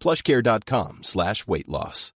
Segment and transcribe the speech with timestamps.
[0.00, 2.12] plushcare.com slash weight loss.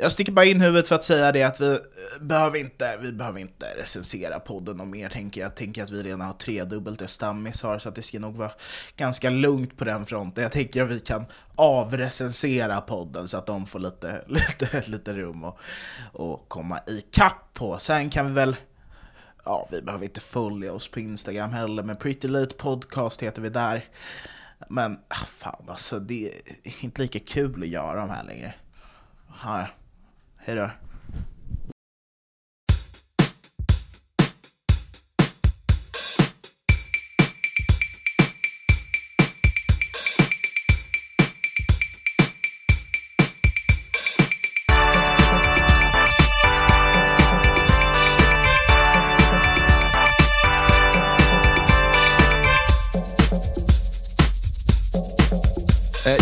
[0.00, 1.78] Jag sticker bara in huvudet för att säga det att vi eh,
[2.20, 5.48] behöver inte, vi behöver inte recensera podden och mer tänker jag.
[5.48, 8.36] Jag tänker att vi redan har tredubbelt det Stammis har så att det ska nog
[8.36, 8.52] vara
[8.96, 10.42] ganska lugnt på den fronten.
[10.42, 11.24] Jag tänker att vi kan
[11.56, 15.58] avrecensera podden så att de får lite, lite, lite rum och,
[16.12, 17.78] och komma i kapp på.
[17.78, 18.56] Sen kan vi väl
[19.44, 23.48] Ja, vi behöver inte följa oss på Instagram heller, men Pretty Late Podcast heter vi
[23.48, 23.84] där.
[24.68, 26.28] Men ah, fan alltså, det
[26.64, 28.54] är inte lika kul att göra de här längre.
[30.36, 30.70] Hej då.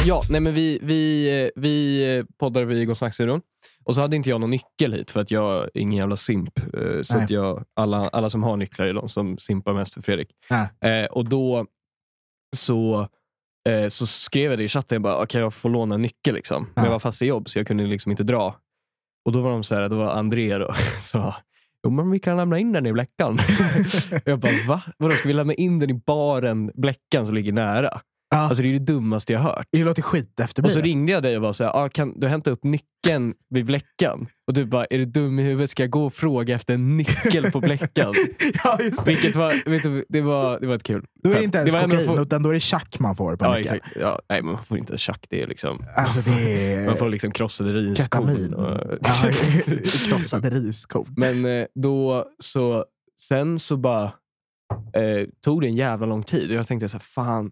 [0.09, 3.41] Ja, nej men vi, vi, vi poddade vid Igor Snackstudion
[3.85, 6.59] och så hade inte jag någon nyckel hit för att jag är ingen jävla simp.
[6.59, 10.03] Eh, så att jag, alla, alla som har nycklar är de som simpar mest för
[10.03, 10.29] Fredrik.
[10.85, 11.67] Eh, och då
[12.57, 13.09] så,
[13.69, 16.35] eh, så skrev jag det i chatten, jag bara, kan jag få låna en nyckel?
[16.35, 16.63] Liksom?
[16.63, 16.85] Men Ja.
[16.85, 18.57] jag var fast i jobb så jag kunde liksom inte dra.
[19.25, 21.33] Och då var de så här, det var André då, som
[21.85, 23.39] Jo, men vi kan lämna in den i Bläckan.
[24.25, 24.83] Jag bara, va?
[24.99, 28.01] Vadå, ska vi lämna in den i baren Bläckan som ligger nära?
[28.31, 28.37] Ja.
[28.39, 29.67] Alltså det är det dummaste jag hört.
[29.73, 32.29] Det låter skit Och så ringde jag dig och var så här, ah, kan du
[32.29, 34.27] hämta upp nyckeln vid Bläckan?
[34.47, 35.71] Och du bara, är du dum i huvudet?
[35.71, 38.15] Ska jag gå och fråga efter en nyckel på Bläckan?
[38.65, 39.11] ja, just det.
[39.11, 41.75] Vilket var, vet du, det var, det var ett kul Då är det inte ens
[41.75, 43.77] ändå kokain, få- utan då är det tjack man får på Ja, nyckeln.
[43.77, 43.97] exakt.
[44.01, 45.27] Ja, nej, man får inte tjack.
[45.31, 46.87] Det är liksom, Alltså det är...
[46.87, 48.55] man får liksom krossade riskorn.
[48.55, 49.31] Och, Ja,
[50.09, 51.05] krossade riskorn.
[51.17, 52.85] Men eh, då, så,
[53.21, 54.05] sen så bara
[54.95, 56.51] eh, tog det en jävla lång tid.
[56.51, 57.51] Och jag tänkte så här, fan,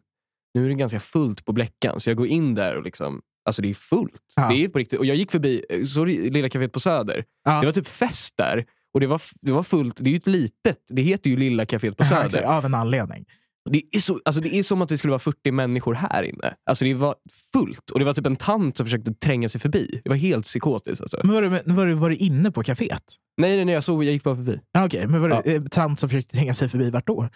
[0.56, 2.00] nu är det ganska fullt på Bläckan.
[2.00, 4.22] Så jag går in där och liksom, alltså det är fullt.
[4.36, 4.48] Ja.
[4.48, 4.98] Det är på riktigt.
[4.98, 7.24] Och jag gick förbi, eh, det Lilla Caféet på Söder.
[7.44, 7.60] Ja.
[7.60, 8.64] Det var typ fest där.
[8.94, 9.96] Och det var, det var fullt.
[9.96, 10.78] Det är ju ett litet.
[10.88, 12.26] Det heter ju Lilla Caféet på Ja, Söder.
[12.26, 13.24] exakt, Av en anledning.
[13.70, 16.54] Det är, så, alltså det är som att det skulle vara 40 människor här inne.
[16.70, 17.14] Alltså det var
[17.52, 17.90] fullt.
[17.90, 20.00] Och det var typ en tant som försökte tränga sig förbi.
[20.04, 21.00] Det var helt psykotiskt.
[21.02, 21.20] Alltså.
[21.24, 23.02] Men var du, var du, var du inne på kaféet?
[23.36, 24.60] Nej, nej, nej, jag såg, jag gick bara förbi.
[24.72, 25.42] Ja, Okej, men var Ja.
[25.44, 27.28] det eh, tant som försökte tränga sig förbi vart då?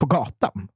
[0.00, 0.68] På gatan?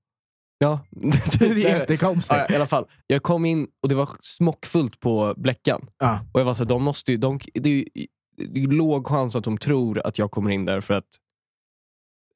[0.64, 0.80] Ja,
[1.38, 2.40] Det är jättekonstigt.
[2.48, 5.86] Ja, I alla fall, jag kom in och det var smockfullt på Bläckan.
[5.98, 6.20] Ja.
[6.32, 7.84] Och jag var så här, de måste ju, de, det, är ju,
[8.36, 11.06] det är låg chans att de tror att jag kommer in där för att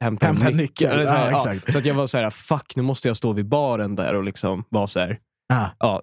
[0.01, 0.93] hämta, Hämta en nyckel.
[0.93, 3.17] Eller så, här, Ja, ja, så att jag var så här, fuck nu måste jag
[3.17, 5.71] stå vid baren där och liksom vara så här, Ja.
[5.79, 6.03] ja.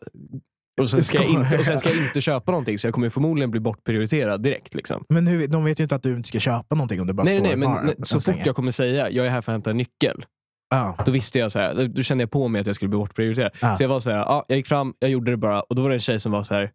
[0.82, 3.10] Och sen, ska jag inte, och sen ska jag inte köpa någonting så jag kommer
[3.10, 4.76] förmodligen bli bortprioriterad direkt.
[4.76, 5.06] Liksom.
[5.10, 7.24] Men hur, de vet ju inte att du inte ska köpa någonting om du bara
[7.24, 9.42] Nej, står nej, i men baren och så fort jag kommer säga jag är här
[9.42, 10.26] för att hämta en nyckel,
[10.72, 10.98] Ja.
[11.06, 13.52] då visste jag så här, då kände jag på mig att jag skulle bli bortprioriterad.
[13.62, 13.76] Ja.
[13.76, 15.82] Så jag var så här, ja, jag gick fram, jag gjorde det bara och då
[15.82, 16.72] var det en tjej som var så här,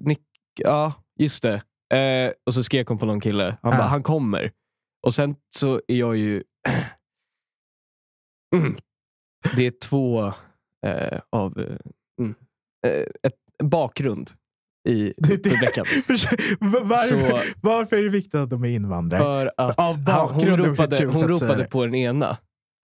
[0.00, 0.20] Nick,
[0.58, 1.62] ja just det.
[1.98, 3.78] Eh, och så skrek hon på någon kille, han Ja.
[3.78, 4.52] bara, han kommer.
[5.06, 6.42] Och sen så är jag ju,
[8.54, 8.76] Mm.
[9.56, 10.26] det är två
[10.86, 11.76] eh, av, eh,
[12.20, 12.34] mm,
[12.86, 14.30] eh, ett, bakgrund
[14.88, 15.84] i Rebecca.
[16.60, 19.22] Varför, Så- varför är det viktigt att de är invandrare?
[19.22, 22.36] För att Av han, hon ropade, kul hon ropade på den ena.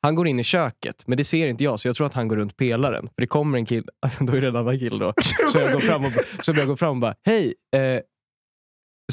[0.02, 2.28] Han går in i köket, men det ser inte jag, så jag tror att han
[2.28, 3.02] går runt pelaren.
[3.14, 3.86] För det kommer en kille,
[4.20, 5.12] då är det en annan kille då.
[5.52, 7.54] Så jag går fram och, så jag går fram och bara, hej!
[7.76, 8.00] Eh,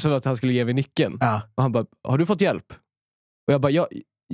[0.00, 1.18] som att han skulle ge mig nyckeln.
[1.20, 1.42] Ja.
[1.54, 2.72] Och han bara, har du fått hjälp?
[3.46, 3.88] Och jag bara, ja,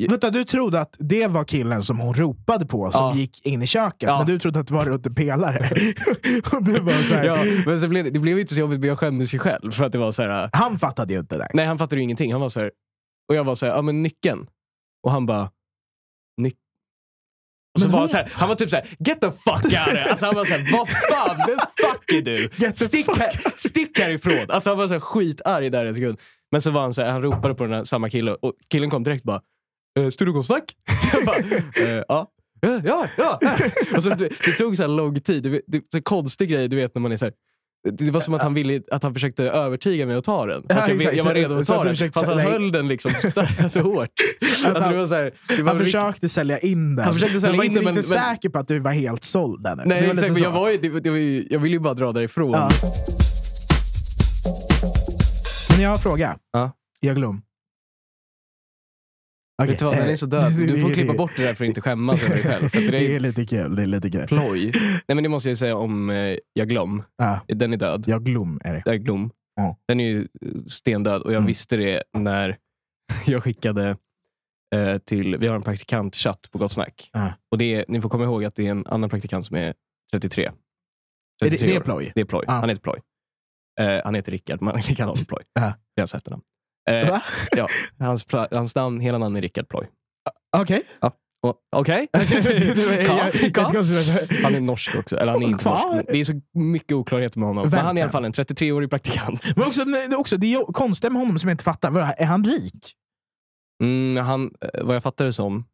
[0.09, 3.15] Vänta, du trodde att det var killen som hon ropade på som Ja.
[3.15, 4.19] gick in i köket, Ja.
[4.19, 5.71] men du trodde att det var runt en pelare.
[6.53, 8.81] och du bara så här, ja, men så blev det, det blev inte så jobbigt,
[8.81, 9.73] men jag skämdes ju själv.
[9.73, 11.49] För att det var så här, Han fattade ju inte det.
[11.55, 12.33] nej, han fattade ju ingenting.
[12.33, 12.71] Han var så här,
[13.29, 14.47] och jag var så här, ja men nyckeln.
[15.03, 15.51] Och han bara,
[16.43, 16.55] nyc...
[17.75, 19.65] Och så Men var hon- han, så här, han var typ såhär, get the fuck
[19.65, 20.11] out of!
[20.11, 22.73] Alltså han var såhär, vad fan, vem fuck är du?
[22.75, 24.47] Stick, här, stick härifrån!
[24.51, 26.19] Alltså han var så här skitarg där en sekund.
[26.53, 28.91] Men så var han så här, han ropade på den här samma kille och killen
[28.91, 29.41] kom direkt bara,
[29.99, 30.05] eh,
[31.13, 31.37] jag bara,
[31.89, 32.29] eh, ja.
[32.61, 33.59] Ja, ja, ja.
[33.97, 35.43] Och så, det, det tog så här lång tid.
[35.43, 37.35] Det, det, så konstig grej, du vet när man är så här,
[37.99, 40.63] det var som att han, ville, att han försökte övertyga mig att ta den.
[40.71, 41.97] Fast jag, jag var redo att ta den.
[41.97, 43.31] Fast han höll den liksom så,
[43.71, 44.09] så hårt.
[44.67, 47.05] Alltså, det var så här, det var Han försökte sälja in den.
[47.05, 48.91] Han försökte sälja men var in inte den, men- men- säker på att du var
[48.93, 49.83] helt såld ännu.
[49.87, 51.95] Nej var exakt, men jag, var ju, det, det var ju, jag ville ju bara
[51.95, 52.53] dra därifrån.
[52.53, 52.71] Ja.
[55.71, 56.37] Men jag har en fråga.
[56.53, 56.71] Ja.
[57.01, 57.43] Jag glöm.
[59.63, 60.53] Vet du vad, den är eh, så död.
[60.53, 62.69] Du får klippa bort det där för att inte skämmas över dig själv.
[62.69, 63.77] För det Det är är lite kul.
[63.77, 64.27] Det är lite kul.
[64.27, 64.73] ploj.
[64.85, 67.03] Nej men det måste jag säga om eh, Jag glöm.
[67.17, 68.05] Ja, Den är död.
[68.07, 68.83] jag glöm är det.
[68.87, 69.31] Jag glöm.
[69.57, 69.77] Ja.
[69.89, 71.47] Den är ju eh, stendöd och jag Mm.
[71.47, 72.59] visste det när
[73.27, 73.97] jag skickade
[74.75, 77.11] eh, till, vi har en praktikantchatt på Gott Snack.
[77.13, 77.33] Ja.
[77.51, 79.75] Och det är, ni får komma ihåg att det är en annan praktikant som är
[80.13, 80.45] 33.
[80.45, 80.51] Är
[81.41, 82.13] det, 33 det är ploj?
[82.15, 82.45] Det är Ploj.
[82.49, 83.01] Han heter Ploj.
[83.81, 85.43] Eh, han heter Rickard, men vi kan ha honom Ploj.
[85.55, 86.43] Det är hans efternamn.
[86.91, 87.19] Eh,
[87.57, 87.69] ja,
[87.99, 89.67] hans, hans namn, hela namn är Rickard.
[90.57, 90.83] Okej.
[91.01, 92.09] Och- Okej?
[92.13, 92.21] Ja,
[93.55, 93.71] ja.
[93.75, 95.17] jag- Han är norsk också.
[95.17, 96.07] Eller han är inte norsk.
[96.09, 97.69] Det är så mycket oklarheter med honom.
[97.71, 99.57] Men han är i alla fall en 33-årig praktikant.
[99.57, 102.15] Men också, det också, det är konstigt med honom som jag inte fattar.
[102.19, 102.93] Är han rik?
[103.83, 105.65] Mm, han, eh, vad jag fattar det som,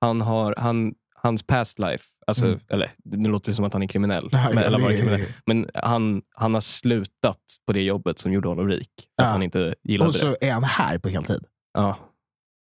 [0.00, 2.60] han har, han, hans past life, alltså, Mm.
[2.68, 5.20] eller det låter som att han är kriminell, Ja, men, eller var det- kriminell.
[5.46, 8.90] men han, han har slutat på det jobbet som gjorde honom rik.
[8.96, 9.24] För Ja.
[9.26, 10.48] att han inte gillade Och så det.
[10.48, 11.44] är han här på heltid.
[11.74, 11.96] Ja.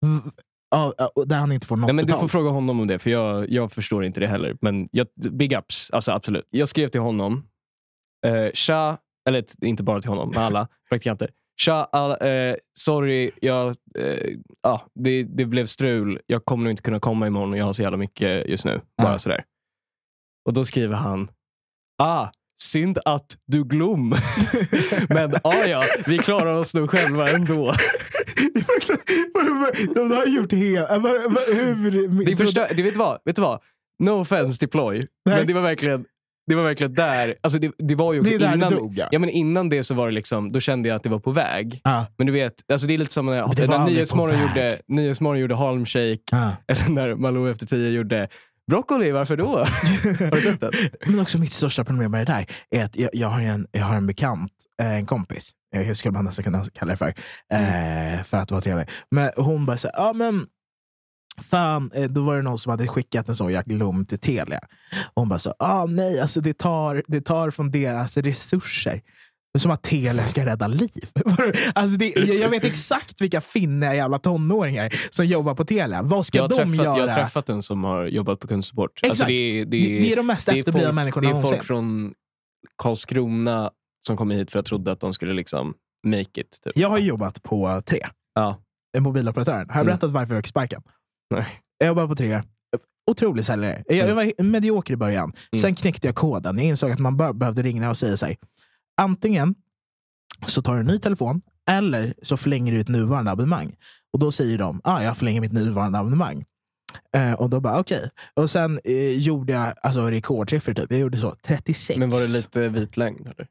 [0.07, 0.31] V-
[0.71, 0.93] Ja,
[1.27, 3.51] där han inte får något Nej, men du får fråga honom om det, för jag,
[3.51, 4.57] jag förstår inte det heller.
[4.61, 6.47] Men jag, big ups, alltså absolut.
[6.51, 7.49] Jag skrev till honom,
[8.27, 8.99] eh, tja,
[9.29, 11.31] eller inte bara till honom, men alla praktikanter.
[11.61, 13.69] Tja, alla, eh, sorry, jag,
[13.99, 14.31] eh,
[14.63, 16.21] ja, det, det blev strul.
[16.27, 18.81] Jag kommer nog inte kunna komma imorgon och jag har så jävla mycket just nu.
[19.03, 19.19] Bara Ja.
[19.19, 19.45] sådär.
[20.47, 21.31] Och då skriver han,
[22.03, 22.29] ah,
[22.63, 24.15] synd att du glöm.
[25.09, 27.73] men ah, ja, vi klarar oss nog själva ändå.
[29.95, 30.91] De har gjort helt...
[30.91, 32.25] Hur...
[32.25, 33.21] Det, är förstö- det vet, du vad?
[33.25, 33.63] vet du vad?
[34.03, 35.07] No offense till Ploy, Nej.
[35.39, 36.05] men det var verkligen
[36.47, 37.35] det var verkligen där.
[37.41, 39.09] Alltså det, det var ju Det är där innan, det dog, ja.
[39.13, 41.31] ja, men innan det så var det liksom, då kände jag att det var på
[41.31, 41.81] väg.
[41.85, 42.07] Ja.
[42.19, 45.55] Men du vet, alltså det är lite som när, det när Nyhetsmorgon gjorde, Nyhetsmorgon gjorde
[45.55, 46.57] Harlem Shake, Ja.
[46.69, 48.29] eller när Malou efter tio gjorde
[48.71, 49.47] Broccoli, varför då?
[49.59, 50.73] Har du sett den?
[51.07, 53.85] Men också mitt största problem med det där är att jag, jag, har, en, jag
[53.85, 54.53] har en bekant,
[54.83, 57.09] eh, en kompis, jag skulle man nästan kunna kalla det för,
[57.53, 58.89] eh, för att vara trevlig.
[59.11, 60.47] Men hon bara så här, ja men
[61.43, 64.61] Fan, eh, då var det någon som hade skickat en sån jag glöm till Telia.
[65.15, 69.03] Och hon bara så, ah, nej, alltså det tar, det tar från deras resurser.
[69.59, 71.11] Som att Telia ska rädda liv.
[71.75, 76.03] alltså det, jag jag vet exakt vilka finna jävla tonåringar som jobbar på Telia.
[76.03, 76.99] Vad ska Jag de träffat, göra?
[76.99, 78.91] jag har träffat en som har jobbat på kundsupport.
[78.95, 79.11] Exakt.
[79.11, 81.57] Alltså det, är- det, det, är de mest efterblivna människorna Det är någonsin.
[81.57, 82.15] folk från
[82.83, 83.71] Karlskrona
[84.07, 85.75] som kom hit för att trodde att de skulle liksom
[86.07, 86.59] make it.
[86.65, 86.73] Typ.
[86.79, 88.01] Jag har jobbat på Tre.
[88.35, 88.63] Ja.
[88.97, 89.59] en mobiloperatören.
[89.59, 89.87] Har jag Mm.
[89.87, 90.83] berättat varför jag fick sparken?
[91.31, 91.47] Nej.
[91.79, 92.43] Jag jobbade på tre.
[93.11, 93.85] Otrolig säljare.
[93.87, 95.33] Jag, jag var medioker i början.
[95.53, 95.61] Mm.
[95.61, 96.59] Sen knäckte jag koden.
[96.59, 98.39] Jag insåg att man behövde ringa och säga sig.
[98.97, 99.55] Antingen
[100.47, 103.77] så tar du en ny telefon eller så förlänger du ett nuvarande abonnemang.
[104.13, 106.45] Och då säger de, ah, jag förlänger mitt nuvarande abonnemang.
[107.17, 108.11] Eh, och då bara okej.
[108.35, 110.75] Och sen eh, gjorde jag alltså, rekordsiffror.
[110.75, 110.91] Typ.
[110.91, 111.99] Jag gjorde så 36.
[111.99, 113.27] Men var det lite vit lögn?
[113.27, 113.47] Eller?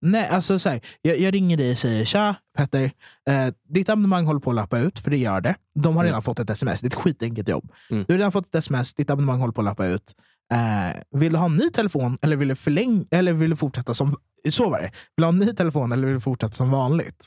[0.00, 2.84] Nej, alltså så här, jag, jag ringer dig och säger tja Petter,
[3.30, 5.54] eh, ditt abonnemang håller på att lappa ut, för det gör det.
[5.74, 6.10] De har Mm.
[6.10, 7.72] redan fått ett sms, det är ett skitenkelt jobb.
[7.90, 8.04] Mm.
[8.08, 10.14] Du har redan fått ett sms, ditt abonnemang håller på att lappa ut.
[10.52, 13.94] Eh, vill du ha en ny telefon eller vill du, förläng eller vill du fortsätta
[13.94, 14.16] som...
[14.50, 14.84] Så var det.
[14.86, 17.26] Vill du ha en ny telefon eller vill du fortsätta som vanligt?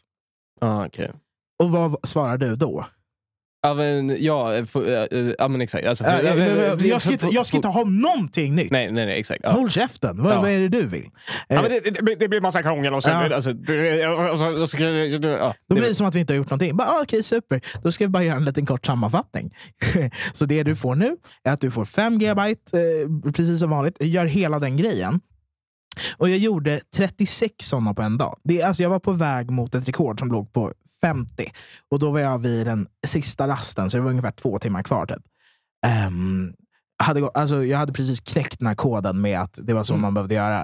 [0.62, 1.08] Ah, okay.
[1.64, 2.86] Och vad svarar du då?
[3.64, 5.88] Ja, men, ja, eh, för, eh, eh, ja, men exakt.
[5.88, 8.56] Alltså, Eh, för- eh, eh, men- eh, jag, ska inte, jag ska inte ha någonting
[8.56, 8.72] nytt.
[8.72, 9.42] Nej, nej, nej, exakt.
[9.44, 9.52] Ja.
[9.52, 10.42] Håll käften, vad, Ja.
[10.42, 11.10] vad är det du vill?
[11.48, 13.10] Ja, Eh, men det, det, blir- det blir massa krångel och så.
[13.10, 13.36] Ja.
[13.36, 16.34] Alltså, det, och så, och så, ja, Då blir det, det som att vi inte
[16.34, 16.76] har gjort någonting.
[16.78, 17.62] Bara, ah, Okej, super.
[17.84, 19.54] Då ska vi bara göra en liten kort sammanfattning.
[20.34, 23.96] så det du får nu är att du får 5 gigabyte, eh, precis som vanligt.
[24.00, 25.20] Gör hela den grejen.
[26.18, 28.38] Och jag gjorde 36 sådana på en dag.
[28.44, 31.52] Det, alltså, jag var på väg mot ett rekord som låg på 50.
[31.90, 35.06] Och då var jag vid den sista rasten, så det var ungefär två timmar kvar.
[35.06, 35.18] Typ.
[35.88, 36.54] ehm,
[37.04, 40.02] hade, alltså, jag hade precis knäckt den här koden med att det var så Mm.
[40.02, 40.62] man behövde göra.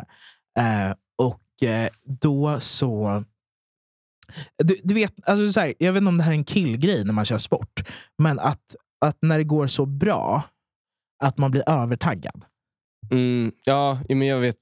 [0.59, 1.89] Eh, och eh,
[2.21, 3.23] då så...
[4.63, 7.03] Du, du vet, alltså så här, jag vet inte om det här är en killgrej
[7.03, 7.83] när man kör sport,
[8.17, 8.75] men att,
[9.05, 10.41] att när det går så bra,
[11.23, 12.45] att man blir övertaggad.
[13.11, 14.59] Mm, ja, ja, men jag vet.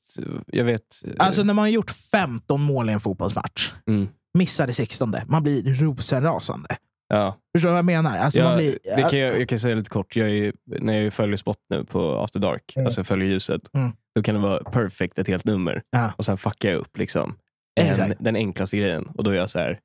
[0.47, 4.67] Jag vet eh, Alltså när man har gjort 15 mål i en fotbollsmatch, mm, missar
[4.67, 6.69] det 16, man blir rosenrasande.
[7.07, 7.37] ja.
[7.55, 8.17] Förstår du vad jag menar?
[8.17, 10.15] Alltså Ja, man blir, det kan jag, jag kan säga lite kort.
[10.15, 12.85] Jag är, när jag följer spot nu på After Dark, Mm.
[12.85, 13.91] alltså följer ljuset, Mm.
[14.15, 15.81] då kan det vara perfect ett helt nummer.
[15.89, 16.11] Ja.
[16.17, 17.35] Och sen fuckar jag upp liksom,
[17.81, 19.05] en, den enklaste grejen.
[19.05, 19.79] Och då är jag så här,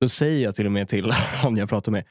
[0.00, 2.04] då säger jag till och med till han jag pratar med,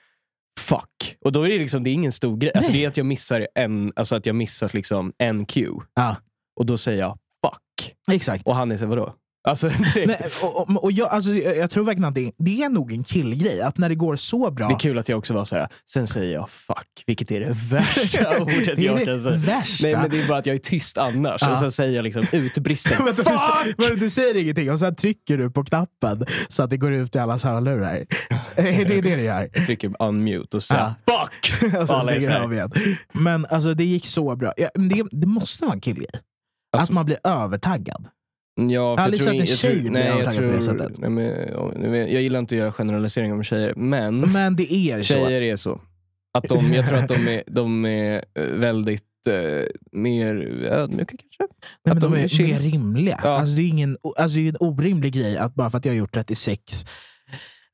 [0.60, 1.18] fuck.
[1.22, 2.52] Och då är det liksom, det är ingen stor grej.
[2.56, 5.80] Alltså det är att jag missar en, alltså att jag missar liksom en cue.
[5.96, 6.16] Ja.
[6.60, 7.96] Och då säger jag fuck.
[8.12, 8.46] Exakt.
[8.48, 9.14] Och han är så här, vadå?
[9.48, 12.92] Alltså, det, Nej, och, och, jag, alltså, jag, tror verkligen att det, det är nog
[12.92, 13.62] en killgrej.
[13.62, 14.68] Att när det går så bra...
[14.68, 15.68] det är kul att jag också var så här.
[15.90, 19.36] sen säger jag fuck, vilket är det värsta ordet jag kan säga.
[19.36, 19.88] värsta.
[19.88, 21.42] Nej men det är bara att jag är tyst annars.
[21.42, 21.52] Ja.
[21.52, 23.08] Och sen säger jag liksom utbristen.
[23.18, 23.76] Du, fuck!
[23.78, 27.16] men du säger ingenting och sen trycker du på knappen så att det går ut
[27.16, 28.06] i allas hörlurar.
[28.56, 29.50] det är det du gör.
[29.54, 31.74] Jag trycker unmute och säger fuck!
[31.82, 32.72] och sen alla stänger du av igen.
[33.14, 34.54] Men alltså, det gick så bra.
[34.58, 36.10] Ja, men det, det måste vara en killgrej.
[36.78, 38.08] Att man blir övertaggad.
[38.58, 40.52] Ja, för Jag har aldrig tror sett en jag tjej tror- bli nej, jag övertaggad
[40.52, 40.98] på det tror- sättet.
[40.98, 44.56] Nej, men, ja, nu vet- jag gillar inte att göra generaliseringar om tjejer, men Men
[44.56, 45.14] det är så.
[45.14, 45.82] tjejer är så.
[46.34, 50.36] Att de, jag tror att de är, de är eh, väldigt eh, mer
[50.72, 51.56] ödmjuka kanske.
[51.86, 52.48] Nej, att de, de är chill.
[52.48, 53.20] mer rimliga.
[53.24, 53.30] Ja.
[53.40, 55.92] Alltså, det, är ingen, alltså, det är en orimlig grej att bara för att jag
[55.94, 56.86] har gjort 36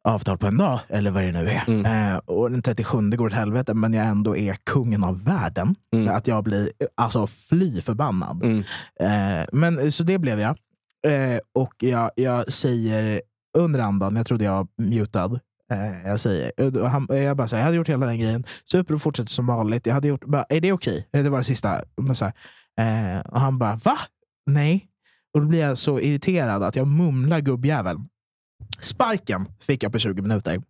[0.05, 2.13] avtal på en dag, eller vad det nu är, Mm.
[2.13, 5.75] eh, och den 37 går åt helvete, men jag ändå är kungen av världen.
[5.95, 6.15] Mm.
[6.15, 8.43] Att jag blir eh, alltså, fly förbannad.
[8.43, 8.59] Mm.
[8.99, 10.57] Eh, men Så det blev jag.
[11.07, 13.21] Eh, och jag, jag säger
[13.57, 15.39] under andan, jag trodde jag var mutad,
[15.71, 18.43] eh, jag säger, eh, han, eh, jag bara säger, jag hade gjort hela den grejen,
[18.65, 19.85] super och fortsätter som vanligt.
[19.85, 21.07] Jag hade gjort, bara, är det okej?
[21.09, 21.23] Okay?
[21.23, 21.83] Det var det sista.
[21.97, 22.31] Men så
[22.75, 23.97] här, eh, och han bara, va?
[24.45, 24.87] Nej.
[25.33, 28.09] Och då blir jag så irriterad att jag mumlar gubbjäveln.
[28.79, 30.61] Sparken fick jag på 20 minuter.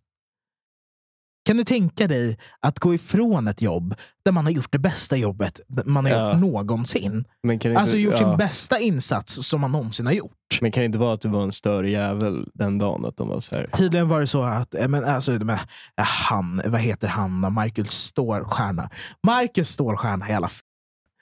[1.46, 5.16] Kan du tänka dig att gå ifrån ett jobb där man har gjort det bästa
[5.16, 6.30] jobbet man har Ja.
[6.32, 7.24] gjort någonsin?
[7.42, 10.32] Men kan Alltså inte, gjort ja, sin bästa insats som man någonsin har gjort.
[10.60, 13.04] men kan det inte vara att du var en större jävel den dagen?
[13.04, 15.58] Att de var så här, Tydligen var det så att eh, men, alltså, men, eh,
[16.04, 17.52] han, vad heter han?
[17.52, 18.90] Marcus Stålstjärna.
[19.26, 20.63] Marcus Stålstjärna i alla fall.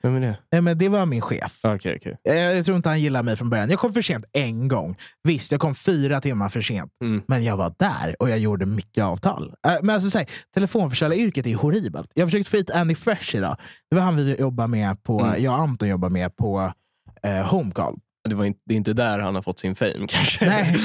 [0.02, 0.60] Vem är det?
[0.60, 1.60] Men det var min chef.
[1.64, 2.16] Okej, okej.
[2.28, 3.70] Eh, Jag tror inte han gillade mig från början.
[3.70, 4.96] Jag kom för sent en gång.
[5.22, 6.90] Visst, jag kom fyra timmar för sent.
[7.04, 7.22] Mm.
[7.28, 9.54] Men jag var där och jag gjorde mycket avtal.
[9.66, 12.10] Eh, Men alltså, så här, telefonförsäljaryrket är horribelt.
[12.14, 13.56] Jag försökte få hit Andy Fresh idag.
[13.90, 15.42] Det var han vi jobbar med på, Mm.
[15.42, 16.72] jag och Anton jobbar med på
[17.22, 17.98] eh, Homecall.
[18.28, 20.46] Det, var inte, det är inte där han har fått sin fame kanske.
[20.46, 20.76] Nej.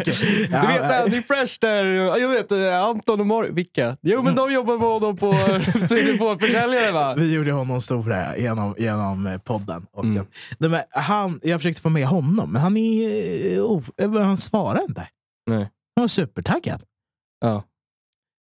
[0.00, 0.14] Okej.
[0.48, 1.84] Du Ja, vet eh, Andy Fresh där,
[2.18, 3.44] jag vet eh, Anton och Mor...
[3.52, 3.96] Vilka?
[4.02, 7.14] Jo men de jobbar med honom på eh, telefonförsäljare va?
[7.14, 9.86] Vi gjorde honom stor här genom, genom eh, podden.
[9.92, 10.26] Och Mm.
[10.58, 13.82] nej, men han, jag försökte få med honom, men han, är, eh, oh,
[14.18, 15.08] han svarar inte.
[15.50, 15.58] Nej.
[15.96, 16.82] Han var supertaggad.
[17.40, 17.64] Ja.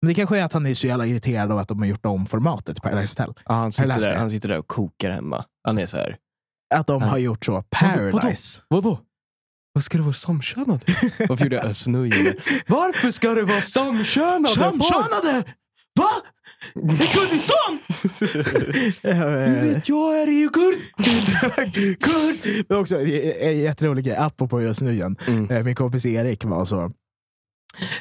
[0.02, 2.06] Men det kanske är att han är så jävla irriterad av att de har gjort
[2.06, 3.44] om formatet på Paradise Hotel.
[3.46, 5.46] Ja, han, sitter där, han sitter där och kokar hemma.
[5.68, 6.18] Han är så här.
[6.74, 7.52] Att de har gjort så.
[7.52, 7.64] vadå?
[7.70, 8.62] Paradise.
[8.68, 9.00] Vadå?
[9.74, 10.80] Vad ska det vara samkönade?
[11.30, 12.36] Varför gjorde jag snöjande?
[12.68, 14.48] Varför ska det vara samkönade?
[14.56, 15.44] Samkönade!
[16.00, 16.10] Va?
[16.76, 17.80] I Kurdistan?
[19.02, 20.78] Du vet, jag är ju kurd!
[22.00, 22.66] Kurd!
[22.70, 25.18] Men också en jätterolig grej, apropå just nu igen.
[25.28, 25.52] Mm.
[25.52, 26.92] Eh, Min kompis Erik var så...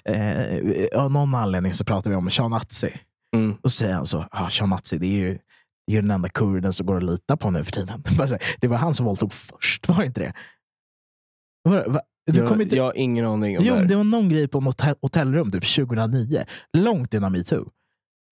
[0.05, 2.93] Eh, av någon anledning så pratade vi om Shanazi.
[3.37, 3.53] Mm.
[3.63, 5.39] Och så säger han så, ah, Shanazi det är ju
[5.87, 8.03] det är ju den enda kurden som går att lita på nu för tiden.
[8.61, 10.33] Det var han som våldtog först, var det inte det?
[11.63, 12.01] Var, va?
[12.33, 12.77] Du Jag, inte...
[12.77, 13.87] jag har ingen aning om Jo, det här.
[13.87, 16.45] det var någon grej på något hotell, hotellrum typ 2009.
[16.77, 17.71] Långt innan metoo.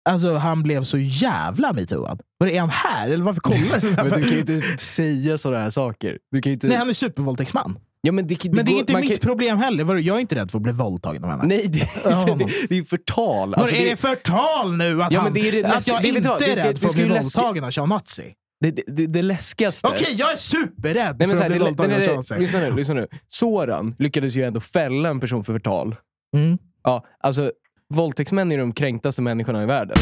[0.08, 2.20] Alltså han blev så jävla metooad.
[2.38, 3.10] Var det är han här?
[3.10, 3.90] Eller varför kollar du?
[3.96, 6.18] Men du kan ju inte säga sådana här saker.
[6.30, 6.66] Du kan inte...
[6.68, 7.78] Nej, han är supervåldtäktsman.
[8.02, 9.96] Ja, men det, det, Men det är går- inte mitt kan- problem heller.
[9.96, 11.44] Jag är inte rädd för att bli våldtagen av henne.
[11.46, 13.54] Nej, det, Ja, det, det, är förtal.
[13.54, 16.78] Alltså, är det, förtal nu att, Ja, han, är att jag inte vad, är rädd
[16.78, 18.34] för att bli våldtagen av Shanazi?
[18.60, 19.86] det, det, det, läskigaste...
[19.86, 22.38] Okej, jag är superrädd Nej, men för här, att bli våldtagen av Shanazi.
[22.38, 23.06] lyssna, nu, lyssna nu.
[23.28, 25.94] Soran lyckades ju ändå fälla en person för förtal.
[26.36, 26.58] Mm.
[26.84, 27.52] Ja, alltså,
[27.94, 29.96] våldtäktsmän är de kränktaste människorna i världen.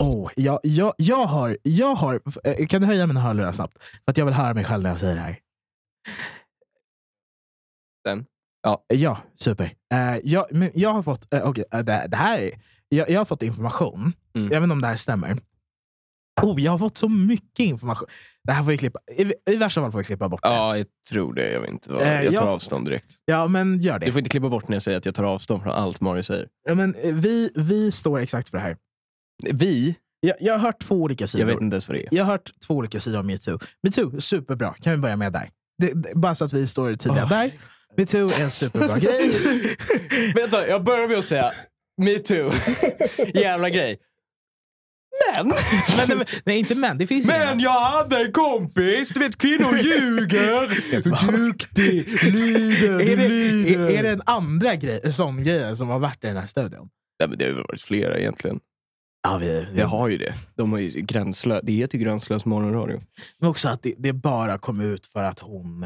[0.00, 2.20] Oh, jag, jag, jag, har, jag har...
[2.44, 3.78] eh, Kan du höja mina hörlurar snabbt?
[4.04, 5.38] För att jag vill höra mig själv när jag säger det här.
[8.04, 8.24] Den?
[8.62, 8.84] Ja.
[8.94, 9.74] Ja, super.
[9.94, 11.34] Eh, jag, men jag har fått...
[11.34, 12.50] Uh, okay, det, det här är,
[12.88, 14.52] jag, jag har fått information, Mm.
[14.52, 15.38] jag vet inte om det här stämmer,
[16.42, 18.08] Oh, jag har fått så mycket information.
[18.44, 18.98] Det här får vi klippa.
[19.16, 20.48] I, i värsta fall får vi klippa bort det.
[20.48, 21.52] Ja, jag tror det.
[21.52, 21.92] Jag vet inte.
[21.92, 22.02] Vad.
[22.02, 23.14] Eh, Jag tar jag- avstånd direkt.
[23.24, 24.12] Ja, men gör Du det.
[24.12, 26.48] får inte klippa bort när jag säger att jag tar avstånd från allt Mario säger.
[26.68, 28.76] Ja, men, eh, vi, vi står exakt för det här.
[29.42, 29.94] Vi?
[30.20, 31.48] Jag, jag har hört två olika sidor.
[31.48, 32.08] Jag vet inte ens vad det är.
[32.10, 33.58] Jag har hört två olika sidor om metoo.
[33.82, 34.74] Metoo, superbra.
[34.80, 35.50] Kan vi börja med där?
[35.78, 37.28] Det, det, bara så att vi står tydliga Åh.
[37.28, 37.52] där.
[37.96, 39.30] Metoo är en superbra grej.
[40.34, 41.52] Vänta, jag börjar med att säga
[41.98, 42.50] me too.
[43.34, 43.98] Jävla grej.
[45.36, 45.48] Men!
[46.08, 46.98] men, nej, inte män.
[46.98, 47.62] Det finns Men inga.
[47.62, 50.68] jag hade en kompis, du vet kvinnor ljuger.
[51.46, 53.80] Duktig, lyder, är, det, lyder.
[53.80, 56.88] är, är det en andra grej, sån grej som har varit i den här studion?
[57.20, 58.60] Nej, men det har väl varit flera egentligen.
[59.22, 60.34] Ja, vi, vi, Jag har ju det.
[60.54, 63.02] De har ju gränslös, det heter ju gränslös morgonradio.
[63.38, 65.82] Men också att det, det bara kom ut för att hon...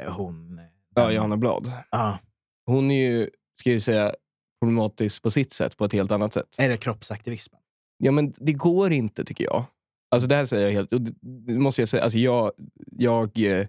[0.00, 0.60] eh, hon
[0.94, 1.72] Ja, Johanna Blad.
[1.90, 2.18] ja,
[2.66, 4.14] Hon är ju, ska jag säga,
[4.60, 6.56] problematisk på sitt sätt, på ett helt annat sätt.
[6.58, 7.54] är det kroppsaktivism?
[7.98, 9.64] Ja, men det går inte tycker jag.
[10.10, 12.52] Alltså det här säger jag helt, och det, det måste jag säga, alltså jag,
[12.90, 13.66] jag eh,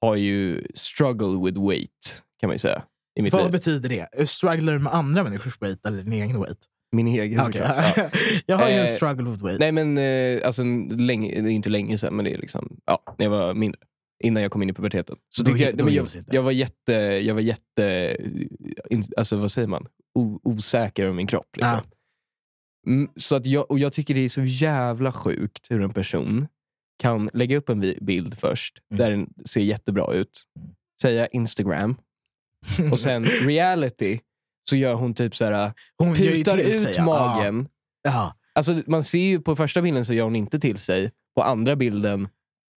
[0.00, 2.82] har ju struggle with weight, kan man ju säga.
[3.18, 3.52] I mitt Vad liv.
[3.52, 4.28] betyder det?
[4.28, 6.58] Strugglar du med andra människors weight eller din egen weight?
[6.94, 7.52] Min egen Okej.
[7.52, 7.96] såklart.
[7.96, 8.10] Ja.
[8.46, 9.60] jag har ju en Eh, struggle with weight.
[9.60, 10.62] Nej men eh, alltså,
[10.98, 13.80] länge, det är inte länge sedan, men det är liksom, ja, när jag var mindre.
[14.24, 15.16] Innan jag kom in i puberteten.
[15.30, 18.16] Så Då jag, då jag, jag var jätte, jag var jätte
[18.90, 19.86] in, alltså vad säger man?
[20.14, 21.56] O, osäker över min kropp.
[21.56, 21.78] Liksom.
[22.86, 26.46] Mm, så att jag, och jag tycker det är så jävla sjukt hur en person
[26.98, 28.98] kan lägga upp en bild först, Mm.
[28.98, 30.70] där den ser jättebra ut, Mm.
[31.02, 31.96] säga Instagram,
[32.92, 34.18] och sen reality,
[34.70, 37.04] så gör hon typ så här hon putar ut sig, ja.
[37.04, 37.68] magen.
[38.02, 38.34] Ja.
[38.54, 41.12] Alltså, man ser ju på första bilden så gör hon inte till sig.
[41.36, 42.28] På andra bilden,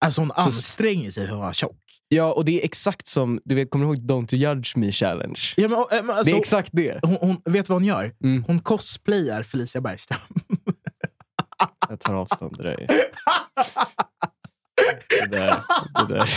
[0.05, 1.77] Alltså hon anstränger sig för att vara tjock.
[2.07, 5.39] ja och det är exakt som, du vet, kommer du ihåg Don't judge me challenge?
[5.57, 6.99] Ja, men, äh, men alltså, det är exakt det.
[7.01, 8.13] hon, hon, vet vad hon gör?
[8.23, 8.43] Mm.
[8.43, 10.19] Hon cosplayar Felicia Bergström.
[11.89, 12.87] Jag tar avstånd det där.
[15.09, 15.63] Det där,
[16.07, 16.29] det där.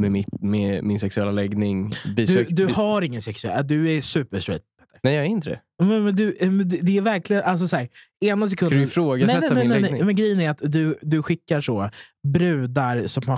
[0.00, 1.92] Med, mitt, med min sexuella läggning.
[2.16, 3.66] Du, du har ingen sexuell...
[3.66, 4.62] Du är super straight.
[5.02, 5.60] Nej, jag är inte det.
[5.84, 7.42] Men, men du, men det- är verkligen...
[7.42, 7.88] Alltså så här,
[8.20, 8.78] ena Ska sekunden...
[8.78, 9.98] du ifrågasätta nej, nej, nej, min nej, läggning?
[9.98, 10.06] nej.
[10.06, 11.90] Men grejen är att du, du skickar så
[12.28, 13.36] brudar som har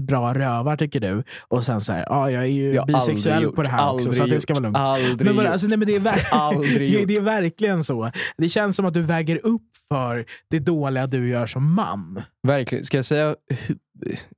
[0.00, 1.22] skitbra rövar tycker du.
[1.48, 4.12] Och sen så här, ja jag är ju Jag bisexuell gjort, på det här också
[4.12, 4.76] så det ska vara lugnt.
[4.76, 8.10] Aldrig Men, bara, alltså, nej, men det, är ver- det, är verkligen så.
[8.38, 12.22] Det känns som att du väger upp för det dåliga du gör som man.
[12.46, 12.84] Verkligen.
[12.84, 13.34] Ska jag säga...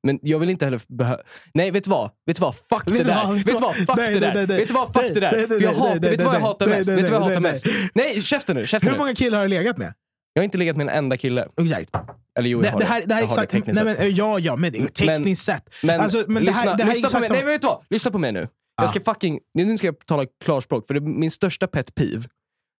[0.03, 1.22] Men jag vill inte heller behöva...
[1.55, 2.11] Nej, vet du vad?
[2.27, 2.55] Vet du vad?
[2.55, 3.33] Fuck det där!
[3.33, 3.75] Vet du vad?
[3.77, 4.46] Fuck det där!
[4.46, 4.92] Vet du vad?
[4.92, 5.46] Fuck det där!
[5.46, 6.11] För jag hatar...
[6.11, 6.88] Vet du vad jag hatar mest?
[6.88, 7.66] nej, Vet du vad jag nej, hatar nej, mest?
[7.94, 8.12] nej.
[8.14, 8.66] Nej, käften nu!
[8.66, 9.94] Käften Hur många killar har du legat med?
[10.33, 11.49] Jag har inte legat med en enda kille.
[11.61, 11.90] Exakt.
[12.38, 13.51] Eller jo, jag Det, har det, här, det här är Jag exakt...
[13.51, 14.05] tekniskt nej, sett.
[14.07, 15.75] men, ja, ja, men det tekniskt sett.
[15.83, 17.29] Men, Alltså, men det lyssna, här- det här är lyssna på mig.
[17.31, 17.85] Nej, men vet du vad?
[17.90, 18.40] Lyssna på mig nu.
[18.77, 18.83] Ja.
[18.83, 22.29] Jag ska fucking, nu ska jag tala klarspråk, för det, min största pet peeve,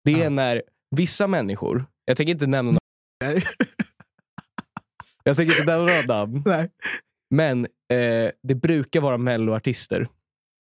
[0.05, 0.29] det är Ja.
[0.31, 0.63] när
[0.97, 2.79] vissa människor, jag tänker inte nämna
[3.23, 3.41] några,
[5.25, 6.71] jag tänker inte nämna några namn, Nej.
[7.35, 10.09] men eh, det brukar vara melloartister.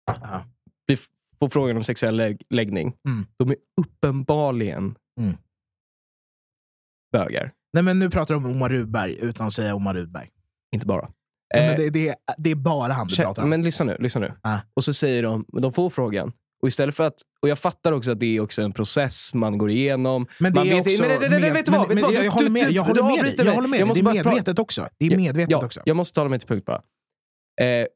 [0.06, 0.44] Ja.
[0.86, 0.98] Vi
[1.38, 2.94] får frågan om sexuell lägg- läggning.
[3.08, 3.26] Mm.
[3.36, 5.36] De är uppenbarligen Mm.
[7.12, 7.52] Bögar.
[7.72, 10.28] Nej, men nu pratar du om Omar Rudberg utan att säga Omar Rudberg.
[10.74, 11.00] Inte bara.
[11.02, 11.08] Nej,
[11.54, 13.50] Eh, men det, det, är, det är bara han du Kä- pratar om.
[13.50, 13.96] Men lyssna nu.
[14.00, 14.32] Lyssna nu.
[14.42, 14.58] Ah.
[14.76, 16.32] Och så säger de, de får frågan.
[16.62, 19.58] Och istället för att, och jag fattar också att det är också en process man
[19.58, 20.26] går igenom.
[20.38, 21.02] Men det man är vet, också...
[21.02, 21.88] nej, nej, nej, med- vet du vad?
[21.88, 22.24] Vet men vad?
[22.24, 23.46] Jag, håller med, du- jag du håller med dig.
[23.46, 24.02] Jag håller med Jag dig.
[24.02, 24.88] måste Det är medvetet också.
[24.98, 25.80] Det är medvetet ja, också.
[25.84, 26.82] Jag måste tala mig till punkt bara.
[27.60, 27.86] Eh,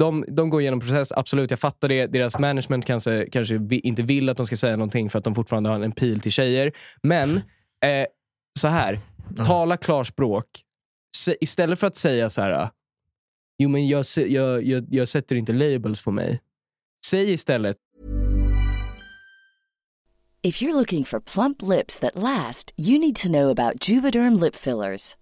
[0.00, 2.06] de, de går igenom process, absolut, jag fattar det.
[2.06, 5.70] Deras management kanske, kanske inte vill att de ska säga någonting för att de fortfarande
[5.70, 6.72] har en pil till tjejer.
[7.02, 8.06] Men, eh,
[8.58, 9.00] så här.
[9.46, 10.46] Tala klarspråk.
[11.40, 12.70] Istället för att säga så här.
[13.58, 16.40] Jo, men jag, jag, jag, jag sätter inte labels på mig.
[17.06, 17.76] Säg istället,
[20.44, 24.56] If you're looking for plump lips that last, you need to know about Juvederm lip
[24.56, 25.16] fillers.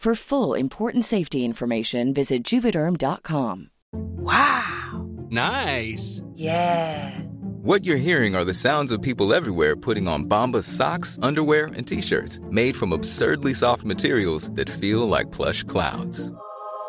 [0.00, 3.68] For full important safety information, visit juvederm.com.
[3.92, 5.10] Wow!
[5.28, 6.22] Nice.
[6.34, 7.20] Yeah!
[7.60, 11.86] What you're hearing are the sounds of people everywhere putting on Bombas socks, underwear, and
[11.86, 16.32] t-shirts made from absurdly soft materials that feel like plush clouds.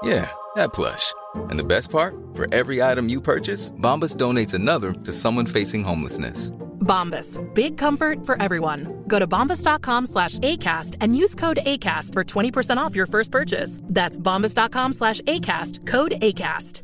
[0.02, 1.14] Yeah, that plush.
[1.50, 2.16] And the best part?
[2.34, 6.54] For every item you purchase, Bombas donates another to someone facing homelessness.
[6.82, 7.38] Bombas.
[7.54, 8.88] Big comfort for everyone.
[9.08, 13.80] Go to bombas.com slash ACAST and use code ACAST for 20% off your first purchase.
[13.96, 15.88] That's bombas.com slash ACAST.
[15.92, 16.82] Code ACAST.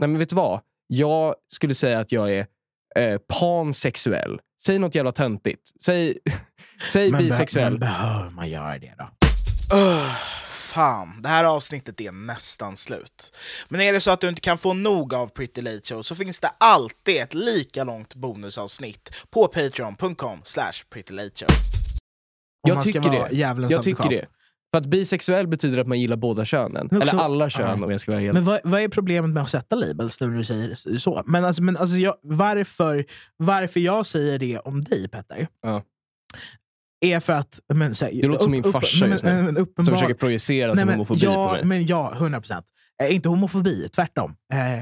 [0.00, 0.60] Nej men vet du vad?
[0.86, 2.46] Jag skulle säga att jag är
[2.96, 4.40] eh, pansexuell.
[4.66, 5.62] Säg något jävla töntigt.
[5.82, 6.18] Säg,
[6.92, 7.70] säg Men, be- bisexuell.
[7.72, 9.04] men behöver man göra det då?
[9.76, 10.12] Öh,
[10.78, 13.36] fan, det här avsnittet är nästan slut.
[13.68, 16.14] Men är det så att du inte kan få nog av Pretty Late Show så
[16.14, 21.48] finns det alltid ett lika långt bonusavsnitt på patreon.com slash prettylateshow.
[22.68, 23.28] Jag tycker det.
[23.70, 24.26] Jag tycker det.
[24.70, 26.88] För att bisexuell betyder att man gillar båda könen.
[26.92, 27.84] Eller alla kön Ja.
[27.84, 28.34] om jag ska vara helt...
[28.34, 31.22] Men vad, vad är problemet med att sätta labels nu när du säger så?
[31.26, 33.04] Men, alltså, men alltså, jag, varför,
[33.36, 35.82] varför jag säger det om dig, Petter, Ja.
[37.00, 37.60] Är för att...
[37.74, 40.76] Men, så här, Det låter som min farsa just nu, men, uppenbar, Som försöker projicera
[40.76, 41.64] sin men, homofobi ja, på mig.
[41.64, 42.66] Men ja, 100 procent.
[43.02, 44.34] Eh, inte homofobi, tvärtom.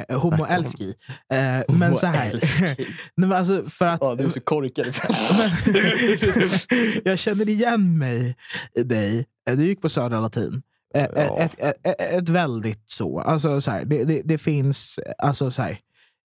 [0.08, 0.94] Eh, homoälski.
[1.32, 2.32] Eh, men så här.
[2.60, 4.86] Nej, men alltså, för att, Ja, du är så korkad.
[7.04, 8.36] jag känner igen mig
[8.74, 9.26] i dig.
[9.50, 10.62] Eh, Du gick på Södra Latin.
[10.94, 11.38] Eh, Ja.
[11.38, 13.20] Ett, ett, ett, ett väldigt så.
[13.20, 15.78] Alltså, så här, det, det, det finns alltså, så här,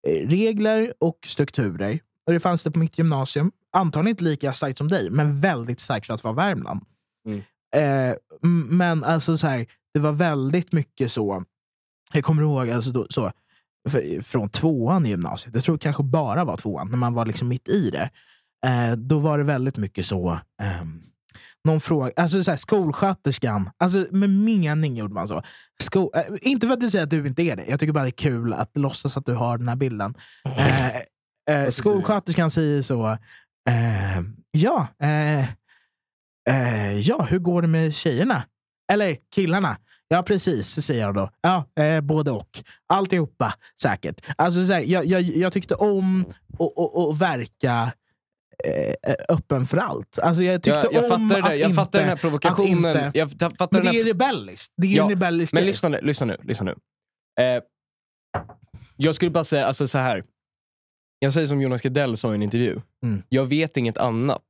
[0.08, 2.00] eh, regler och strukturer.
[2.28, 3.52] Och det fanns det på mitt gymnasium.
[3.74, 6.82] Antagligen inte lika starkt som dig, men väldigt starkt för att vara Värmland.
[7.28, 7.42] Mm.
[7.76, 8.16] Eh,
[8.70, 11.44] men alltså så här, det var väldigt mycket så.
[12.14, 13.32] Jag kommer ihåg alltså då, så,
[13.90, 15.56] för, från tvåan i gymnasiet.
[15.56, 18.10] Jag tror det kanske bara var tvåan, när man var liksom mitt i det.
[18.66, 20.40] Eh, då var det väldigt mycket så.
[20.62, 21.04] ehm,
[21.64, 25.44] någon fråga, alltså så här, skolsköterskan, alltså med mening gjorde man så.
[25.84, 28.04] Sko, eh, inte för att du säger att du inte är det, jag tycker bara
[28.04, 30.14] det är kul att låtsas att du har den här bilden.
[31.48, 33.18] Eh, eh, skolsköterskan säger så,
[33.70, 35.40] eh, ja, eh,
[36.50, 38.44] eh, ja, hur går det med tjejerna?
[38.92, 39.78] Eller killarna?
[40.08, 41.30] Ja, precis, säger jag då.
[41.42, 42.50] Ja, eh, både och.
[42.94, 44.22] Alltihopa, säkert.
[44.38, 46.26] Alltså, så här, jag, jag, jag tyckte om
[46.60, 47.92] att- verka
[48.64, 50.20] eh, öppen för allt.
[50.20, 53.06] Alltså, jag tyckte Jag, jag, om fattar att jag inte, fattar den här provokationen.
[53.06, 54.74] inte- jag ta- fattar men det är rebelliskt.
[54.78, 56.00] Det är Ja, en rebellisk Men lyssna nu.
[56.02, 56.76] Lyssna nu, lyssna nu.
[57.44, 57.64] Eh,
[58.98, 60.24] jag skulle bara säga alltså, så här.
[61.24, 62.80] Jag säger som Jonas Gardell sa i en intervju.
[63.04, 63.24] Mm.
[63.30, 64.42] Jag vet inget annat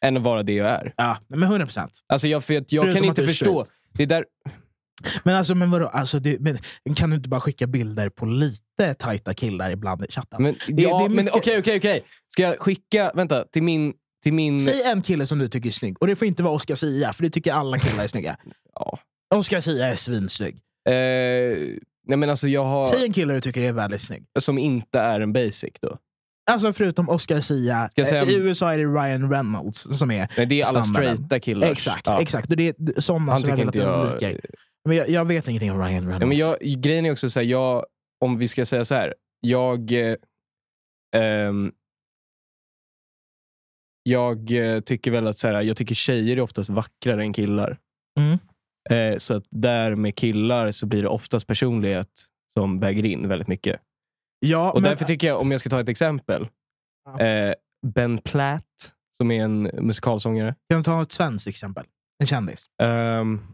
[0.00, 0.94] än att vara det jag är.
[0.96, 1.92] Ja, men 100 procent.
[2.06, 3.64] Alltså jag, för jag Förutom kan inte förstå.
[3.92, 4.24] Det är där,
[5.24, 5.86] Men alltså, men vadå?
[5.86, 6.58] Alltså, det, men,
[6.96, 10.42] kan du inte bara skicka bilder på lite tajta killar ibland i chatten?
[10.42, 12.04] men, det ja, men mycket- okej, okej, okej.
[12.28, 13.94] Ska jag skicka, vänta, till min...
[14.22, 15.96] Till min Säg en kille som du tycker är snygg.
[16.00, 18.36] Och det får inte vara Oscar Sia, för det tycker alla killar är snygga.
[18.74, 18.98] ja.
[19.34, 20.54] Oscar Sia är svinsnygg.
[20.88, 20.92] eh,
[22.08, 24.24] nej men alltså jag har, Säg en kille du tycker är väldigt snygg.
[24.38, 25.98] som inte är en basic då.
[26.50, 27.90] Alltså förutom Oscar Sia.
[27.96, 31.16] Säga- eh, I USA är det Ryan Reynolds som är Nej, det är alla standarden.
[31.16, 31.68] straighta killar.
[31.68, 32.20] Exakt, Ja.
[32.22, 32.48] exakt.
[32.56, 34.04] Det är sådana Han som jag vill att jag...
[34.04, 34.40] undviker.
[34.84, 36.20] Men jag, jag vet ingenting om Ryan Reynolds.
[36.20, 37.86] Ja, men jag, grejen är också så här, jag,
[38.24, 39.14] om vi ska säga så här.
[39.40, 40.14] Jag, eh,
[41.16, 41.72] ehm,
[44.02, 47.78] jag eh, tycker väl att så här, jag tycker tjejer är oftast vackrare än killar.
[48.20, 48.38] Mm.
[48.90, 52.10] Eh, så att där med killar så blir det oftast personlighet
[52.52, 53.80] som väger in väldigt mycket.
[54.40, 56.48] ja, Och men, därför tycker jag, om jag ska ta ett exempel.
[57.20, 57.54] Eh,
[57.86, 60.54] ben Platt, som är en musikalsångare.
[60.68, 61.84] Kan du ta ett svenskt exempel?
[62.20, 62.66] En kändis.
[62.82, 63.46] Um,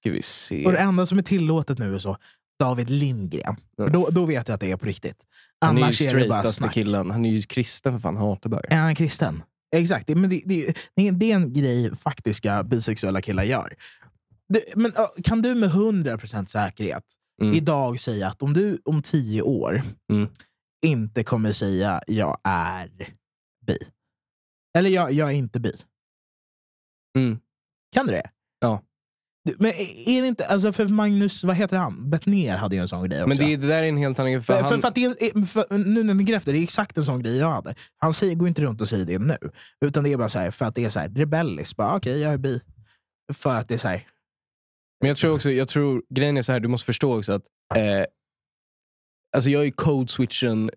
[0.00, 0.64] ska vi se.
[0.64, 2.16] Och det enda som är tillåtet nu är så,
[2.58, 3.56] David Lindgren.
[3.76, 5.16] För då, då vet jag att det är på riktigt.
[5.60, 6.74] Han är ju Annars är, det bara snack.
[6.74, 7.10] killen.
[7.10, 8.66] Han är ju kristen för fan, han hatar bögar.
[8.70, 9.42] Är han kristen?
[9.76, 13.74] Exakt, men det, det, det är en grej faktiska bisexuella killar gör.
[14.76, 14.92] Men
[15.24, 17.04] kan du med 100% säkerhet
[17.42, 17.54] Mm.
[17.54, 20.28] idag säga att om du om tio år Mm.
[20.86, 22.90] inte kommer säga jag är
[23.66, 23.78] bi.
[24.78, 25.72] Eller jag, jag är inte bi.
[27.18, 27.38] Mm.
[27.94, 28.30] Kan du det?
[28.60, 28.82] Ja.
[29.58, 29.72] Men
[30.06, 32.10] är det inte, alltså för Magnus, vad heter han?
[32.10, 33.28] Bettner hade ju en sån grej också.
[33.28, 34.42] Men det, det där är en helt annan grej.
[34.42, 36.96] För, För han, för att det är, för, nu när ni efter, det är exakt
[36.98, 37.74] en sån grej jag hade.
[37.98, 39.38] Han säger, går inte runt och säger det nu.
[39.84, 41.76] Utan det är bara så här, för att det är så här, rebelliskt.
[41.76, 42.60] Bara, Okej, jag är bi.
[43.32, 44.06] För att det är så här,
[45.02, 47.42] Men jag tror också, jag tror, grejen är så här, du måste förstå också att
[47.76, 48.04] eh,
[49.36, 50.70] alltså jag är code switchen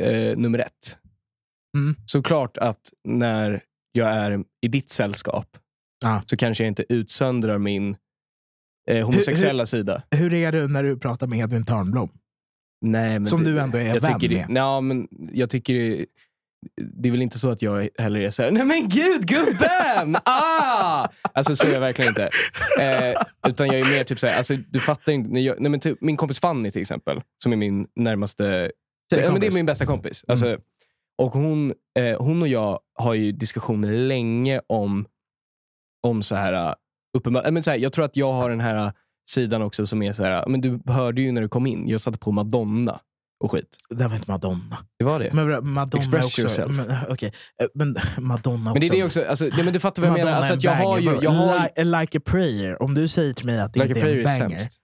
[0.00, 0.98] eh, nummer ett.
[1.76, 1.96] Mm.
[2.06, 5.56] Såklart att när jag är i ditt sällskap
[6.04, 6.22] Ja.
[6.26, 7.96] så kanske jag inte utsöndrar min
[8.90, 10.02] eh, homosexuella sida.
[10.10, 12.08] hur är du när du pratar med Edvin Törnblom?
[12.84, 14.56] Nej, men Som det, du ändå är jag vän tycker med.
[14.56, 16.06] ja, men Jag tycker
[16.76, 20.16] det, är väl inte så att jag heller är såhär, nej men gud gubben!
[20.24, 21.06] Ah!
[21.32, 22.30] Alltså så är jag verkligen inte.
[22.80, 25.40] Eh, utan jag är mer typ såhär, alltså, du fattar inte.
[25.40, 28.72] Jag, nej, men typ, min kompis Fanny till exempel, som är min närmaste,
[29.10, 30.24] ja, men det är min bästa kompis.
[30.28, 30.58] Alltså,
[31.18, 35.06] och hon, eh, hon och jag har ju diskussioner länge om,
[36.02, 36.74] om så här, uh,
[37.18, 38.92] uppenbar, men så här, jag tror att jag har den här uh,
[39.30, 42.00] sidan också som är så här, men du hörde ju när du kom in, jag
[42.00, 43.00] satte på Madonna
[43.42, 43.76] och skit.
[43.90, 44.78] Det var inte Madonna.
[44.98, 45.30] Det var det.
[45.32, 46.40] Men Madonna Express också.
[46.40, 46.76] yourself.
[46.76, 47.32] Men, okej.
[47.62, 48.96] Eh, men Madonna Men det är också.
[48.96, 50.36] det också, alltså, nej, men du fattar vad jag Madonna menar.
[50.38, 52.82] Alltså, är att jag har ju, jag har, Li- like a prayer.
[52.82, 54.58] Om du säger till mig att det Like inte är är en banger.
[54.58, 54.78] sämst.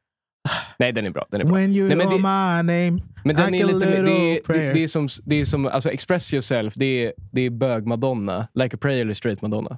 [0.78, 1.26] Nej, den är bra.
[1.30, 1.54] Den är bra.
[1.56, 3.02] When you Nej, men know det- my name.
[3.24, 5.90] Men den like är lite, det, är, det, det är som, det är som alltså,
[5.90, 8.48] Express yourself, det är, det är bög-Madonna.
[8.54, 9.70] Like a prayer eller straight Madonna.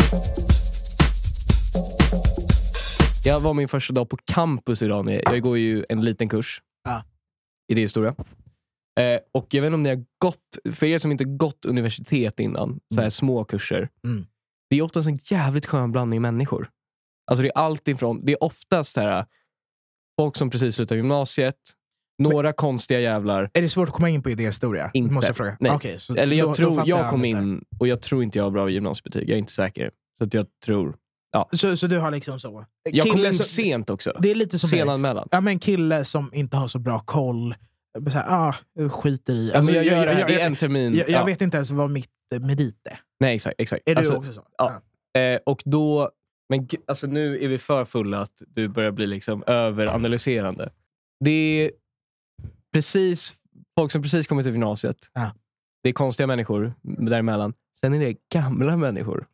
[3.24, 5.20] Jag var min första dag på campus idag.
[5.24, 6.62] Jag går ju en liten kurs.
[6.84, 7.02] Ja.
[7.72, 8.14] Idéhistoria.
[9.00, 12.40] Eh, och jag vet inte om ni har gått, för er som inte gått universitet
[12.40, 13.88] innan, så här små kurser.
[14.04, 14.26] Mm.
[14.70, 16.68] Det är oftast en jävligt skön blandning människor.
[17.30, 19.26] Alltså det är allt ifrån, det är oftast här,
[20.20, 21.56] folk som precis slutat gymnasiet,
[22.22, 23.50] några konstiga jävlar.
[23.54, 24.90] Är det svårt att komma in på idéhistoria?
[24.94, 25.14] Inte.
[25.14, 25.56] Måste jag fråga.
[25.60, 25.96] Nej.
[25.98, 27.38] Så Eller jag då- då tror, fattar jag kom lite.
[27.38, 29.28] in och jag tror inte jag har bra gymnasiebetyg.
[29.28, 29.90] Jag är inte säker.
[30.18, 30.96] Så att jag tror...
[31.52, 32.64] Så, så du har liksom så?
[32.90, 34.16] Jag kom in som- sent också.
[34.22, 34.94] Det är lite som Sen mig.
[34.94, 35.28] anmälan.
[35.30, 37.54] Ja, men kille som inte har så bra koll.
[38.10, 38.54] Så här, ah,
[38.88, 39.50] skiter i.
[39.50, 40.92] Ja, Alltså, jag här, det är en termin.
[40.94, 41.24] jag, jag ja.
[41.24, 43.00] vet inte ens vad mitt eh, merit är.
[43.20, 43.54] Nej, exakt.
[43.60, 43.88] exakt.
[43.88, 44.46] Är Alltså, du också så?
[44.58, 44.82] ja.
[45.20, 46.10] Eh, och då...
[46.48, 50.72] Men alltså, nu är vi för fulla att du börjar bli liksom överanalyserande.
[51.24, 51.70] Det är
[52.72, 53.34] precis
[53.78, 54.96] folk som precis kommit till gymnasiet.
[55.12, 55.30] Ja.
[55.82, 57.54] Det är konstiga människor däremellan.
[57.80, 59.26] Sen är det gamla människor.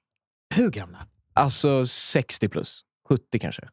[0.54, 1.06] Hur gamla?
[1.32, 2.84] Alltså 60 plus.
[3.08, 3.68] 70 kanske.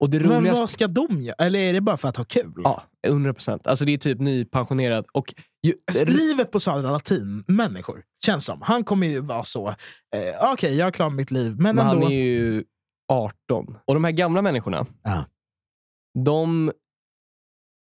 [0.00, 0.60] Och det Men roligaste...
[0.60, 1.34] vad ska de göra?
[1.38, 2.52] Eller är det bara för att ha kul?
[2.56, 3.66] Ja, 100 procent.
[3.66, 5.06] Alltså det är typ nypensionerad.
[5.12, 5.74] Och ju,
[6.06, 8.62] Livet på Södra Latin, människor, känns som.
[8.62, 9.68] Han kommer ju vara så.
[9.68, 11.52] Eh, Okej, jag har klarat mitt liv.
[11.58, 12.02] Men, men ändå.
[12.04, 12.64] han är ju
[13.12, 13.76] 18.
[13.84, 15.24] Och de här gamla människorna, Ja.
[16.24, 16.72] de...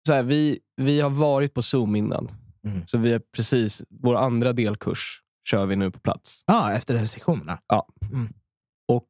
[0.07, 2.27] Så här, vi, vi har varit på Zoom innan.
[2.67, 2.87] Mm.
[2.87, 6.43] Så vi är precis, vår andra delkurs kör vi nu på plats.
[6.47, 7.59] Ja, efter restriktionerna.
[8.87, 9.07] Och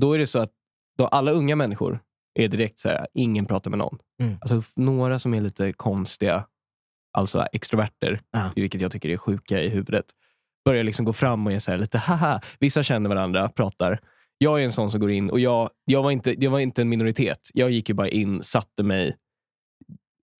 [0.00, 0.52] då är det så att
[0.98, 2.00] då alla unga människor
[2.34, 3.98] är direkt så här, ingen pratar med någon.
[4.22, 4.34] Mm.
[4.40, 6.44] Alltså några som är lite konstiga,
[7.18, 8.50] alltså extroverter, Ja.
[8.56, 10.04] vilket jag tycker är sjuka i huvudet,
[10.64, 12.40] börjar liksom gå fram och är så här lite haha.
[12.58, 14.00] Vissa känner varandra, pratar.
[14.38, 16.82] Jag är en sån som går in och jag, jag, var inte, jag var inte
[16.82, 17.38] en minoritet.
[17.54, 19.16] Jag gick ju bara in, satte mig,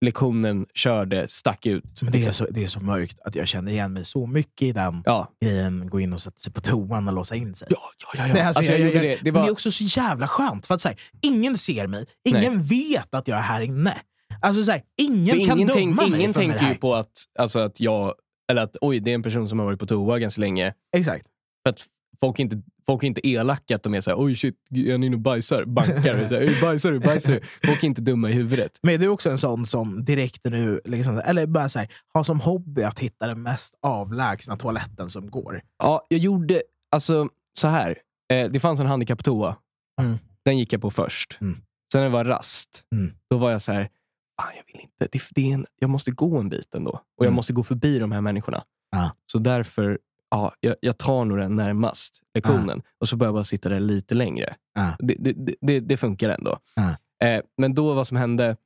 [0.04, 2.02] lektionen körde, stack ut.
[2.02, 2.46] Men det, är liksom.
[2.46, 5.28] så, det är så mörkt att jag känner igen mig så mycket i den Ja,
[5.44, 5.88] grejen.
[5.88, 7.68] Gå in och sätta sig på toan och låsa in sig.
[7.70, 8.08] ja, ja.
[8.18, 8.34] ja, ja.
[8.34, 9.08] Nej, alltså, alltså, jag, gjorde det.
[9.08, 10.66] Det Men var, det är också så jävla skönt.
[10.66, 12.06] För att så här, Ingen ser mig.
[12.24, 13.94] Ingen vet att jag är här inne.
[14.40, 17.10] Alltså så här, ingen För kan ingen, döma tänk, mig ingen tänker ju på att,
[17.38, 18.14] alltså att jag,
[18.50, 20.74] eller att oj, det är en person som har varit på toa ganska länge.
[20.96, 21.26] Exakt.
[21.62, 21.86] För att
[22.20, 25.20] folk inte, folk är inte elaka, att de är såhär, oj shit, är inne och
[25.20, 25.64] bajsar?
[25.64, 26.28] Bankar.
[26.28, 26.98] Så här, "Ey, bajsar du?
[27.00, 27.40] Bajsar du?
[27.66, 28.78] Folk är inte dumma i huvudet.
[28.82, 32.24] Men är du också en sån som direkt du, liksom, eller bara så här, har
[32.24, 35.60] som hobby att hitta den mest avlägsna toaletten som går?
[35.78, 37.98] Ja, jag gjorde, alltså så här.
[38.32, 39.56] Eh, det fanns en handikapptoa.
[40.00, 40.18] Mm.
[40.44, 41.38] Den gick jag på först.
[41.40, 41.54] Mm.
[41.92, 43.12] Sen när det var rast, Mm.
[43.30, 43.88] då var jag så här,
[44.36, 45.08] jag vill inte.
[45.12, 46.90] Det, det är en, jag måste gå en bit ändå.
[46.90, 47.34] Och jag Mm.
[47.34, 48.64] måste gå förbi de här människorna.
[48.90, 49.10] Ja.
[49.32, 49.98] Så därför,
[50.34, 52.82] ja, jag, jag tar nog den närmast lektionen.
[53.00, 54.56] Och så börjar jag bara sitta där lite längre.
[54.74, 54.96] Ja.
[54.98, 56.58] Det, det, det- det, funkar ändå.
[56.76, 56.96] Ja.
[57.28, 58.56] Eh, men då vad som hände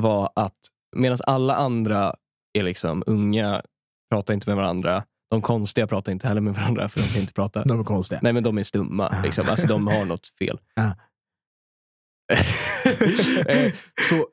[0.00, 0.58] var att
[0.96, 2.14] medan alla andra
[2.58, 3.62] är liksom unga,
[4.10, 5.04] pratar inte med varandra.
[5.30, 7.64] De konstiga pratar inte heller med varandra för de kan inte prata.
[7.68, 8.20] De är konstiga.
[8.22, 9.14] Nej, men de är stumma.
[9.22, 9.46] Liksom.
[9.48, 10.58] Alltså, de har något fel.
[13.48, 13.72] Eh,
[14.08, 14.28] så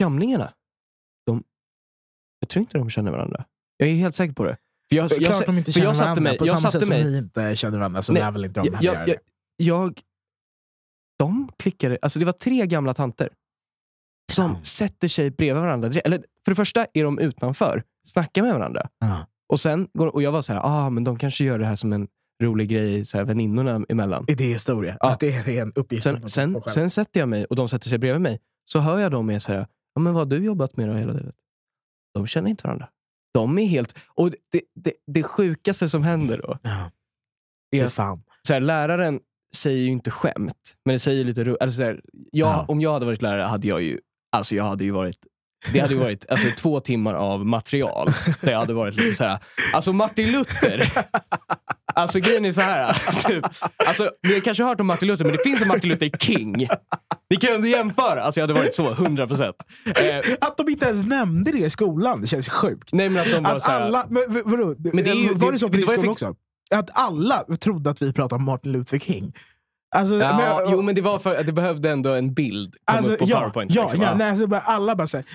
[0.00, 0.52] gamlingarna,
[1.26, 1.44] de,
[2.40, 3.44] jag tror inte de känner varandra.
[3.76, 4.56] Jag är helt säker på det.
[4.94, 6.22] För jag, Klart jag, de inte känner jag satte varandra.
[6.22, 8.44] mig, på jag samma sätt mig, som ni inte känner varandra så Nej, lär väl
[8.44, 9.16] inte de jag, jag, jag,
[9.56, 10.00] jag,
[11.18, 13.28] de klickade, alltså det var tre gamla tanter
[14.32, 14.62] som Ja.
[14.62, 15.88] sätter sig bredvid varandra.
[16.04, 18.88] Eller, för det första är de utanför, snackar med varandra.
[19.00, 19.26] Ja.
[19.48, 21.74] Och, sen, går- och jag var så här, ah, men de kanske gör det här
[21.74, 22.08] som en
[22.42, 24.24] rolig grej så här, väninnorna emellan.
[24.28, 24.96] Idéhistoria.
[25.00, 25.12] Ja.
[25.12, 27.98] Att det är en uppgift Sen, sen, sen sätter jag mig och de sätter sig
[27.98, 28.40] bredvid mig.
[28.64, 30.94] Så hör jag dem med så här, ja, men vad har du jobbat med då
[30.94, 31.34] hela livet?
[32.14, 32.88] De känner inte varandra.
[33.34, 33.94] De är helt...
[34.08, 36.90] Och det, det, det sjukaste som händer då, Ja.
[37.84, 38.22] Är fan.
[38.46, 39.20] så här, läraren
[39.56, 41.98] säger ju inte skämt, men det säger lite ro- alltså, jag,
[42.30, 42.64] Ja.
[42.68, 43.98] Om jag hade varit lärare hade jag ju,
[44.36, 45.18] alltså jag hade ju varit
[45.72, 48.08] det hade ju varit alltså, två timmar av material
[48.40, 49.38] där jag hade varit lite så här.
[49.72, 50.90] Alltså Martin Luther,
[51.94, 52.92] Alltså grejen är så här.
[53.28, 53.44] Typ,
[53.86, 56.68] alltså, ni har kanske hört om Martin Luther, men det finns en Martin Luther King.
[57.30, 58.22] Ni kan ju ändå jämföra.
[58.22, 59.56] Alltså jag hade varit så, 100 procent.
[59.96, 62.92] Eh, Att de inte ens nämnde det i skolan, det känns sjukt.
[62.92, 64.74] nej men att de bara Att här, alla, men, vadå?
[64.78, 66.34] Men det är ju- var det- så på din skola också?
[66.74, 69.32] Att alla trodde att vi pratade om Martin Luther King.
[69.96, 73.12] Alltså, Ja, men- jo men det var för det behövde ändå en bild komma Alltså,
[73.12, 73.74] upp på ja, powerpoint.
[73.74, 74.00] Ja, liksom.
[74.02, 75.26] ja, nej, alltså, bara, alla bara såhär,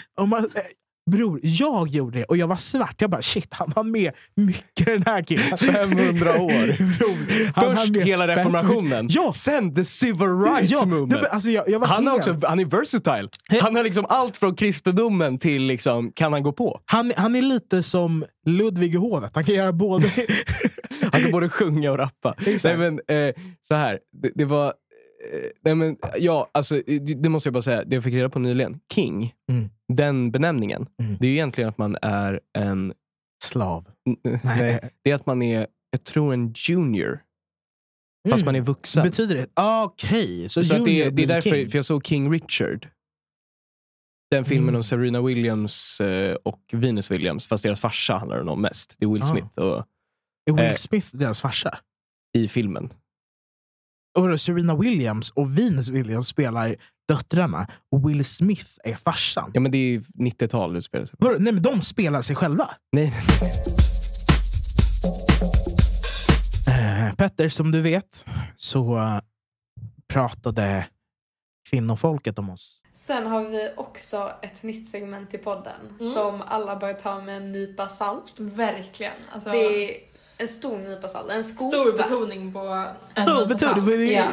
[1.10, 2.96] bror, jag gjorde det och jag var svart.
[2.98, 5.58] Jag bara shit, han har med mycket den här killen.
[5.58, 6.50] 500 år.
[6.98, 11.12] Bror, han Först med hela reformationen, Ja, sen the civil rights ja, movement.
[11.12, 13.30] det, alltså, jag, jag var han, är också, han är versatile.
[13.62, 16.82] Han har liksom allt från kristendomen till liksom, kan han gå på?
[16.86, 19.32] han, han är lite som Ludvig i hovet.
[19.34, 20.12] Han kan göra både...
[21.12, 22.36] Han kan både sjunga och rappa.
[22.64, 24.74] nej, men, eh, så här, det, det var...
[25.34, 28.30] Eh, nej, men, ja, alltså, det, det måste jag bara säga, det jag fick reda
[28.30, 28.80] på nyligen.
[28.94, 29.70] King, Mm.
[29.94, 31.18] den benämningen, Mm.
[31.20, 32.94] det är ju egentligen att man är en...
[33.44, 33.88] Slav.
[34.10, 37.24] n- Nej, det är att man är, jag tror en junior.
[38.30, 39.04] Fast man är vuxen.
[39.04, 39.48] Betyder det?
[39.54, 41.70] Ah, Okej, så, Så att det, det är därför, king.
[41.70, 42.90] för jag såg King Richard.
[44.32, 44.76] Den filmen Mm.
[44.76, 48.96] om Serena Williams eh, och Venus Williams, fast deras farsa handlar den om mest.
[49.00, 49.26] Det är Will Ah.
[49.26, 49.78] Smith och,
[50.50, 51.80] Är Will eh, Smith deras farsa?
[52.38, 52.90] i filmen.
[54.18, 56.76] Och Serena Williams och Venus Williams spelar
[57.08, 59.52] döttrarna och Will Smith är farsan.
[59.54, 61.10] Ja men det är 90-tal det spelar.
[61.18, 61.36] Vadå?
[61.40, 62.70] Nej, men de spelar sig själva.
[62.92, 63.14] Nej,
[66.68, 69.20] Eh, Petter, som du vet så eh,
[70.14, 70.86] pratade
[71.70, 72.82] kvinnofolket om oss.
[72.94, 75.76] Sen har vi också ett nytt segment i podden
[76.16, 78.34] som alla bör ta med en nypa salt.
[78.38, 79.14] Verkligen.
[79.32, 79.98] Alltså, Det är
[80.40, 81.78] en stor nypa salt, en skopa.
[81.78, 82.60] stor betoning på
[83.16, 83.86] en nypa betyder salt.
[83.86, 84.26] det- Ja.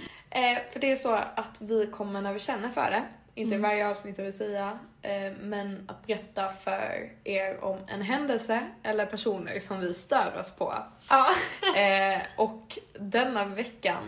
[0.36, 3.02] Eh, för det är så att vi kommer när vi känner för det,
[3.34, 8.02] inte i varje avsnitt jag vill säga, eh, men att berätta för er om en
[8.02, 10.74] händelse eller personer som vi stör oss på.
[11.08, 11.26] Ja.
[11.80, 14.04] Eh, och denna veckan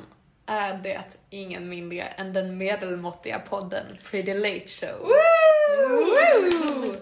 [0.47, 5.09] är det ingen mindre än den medelmåttiga podden Pretty Late Show.
[5.89, 6.97] Woo!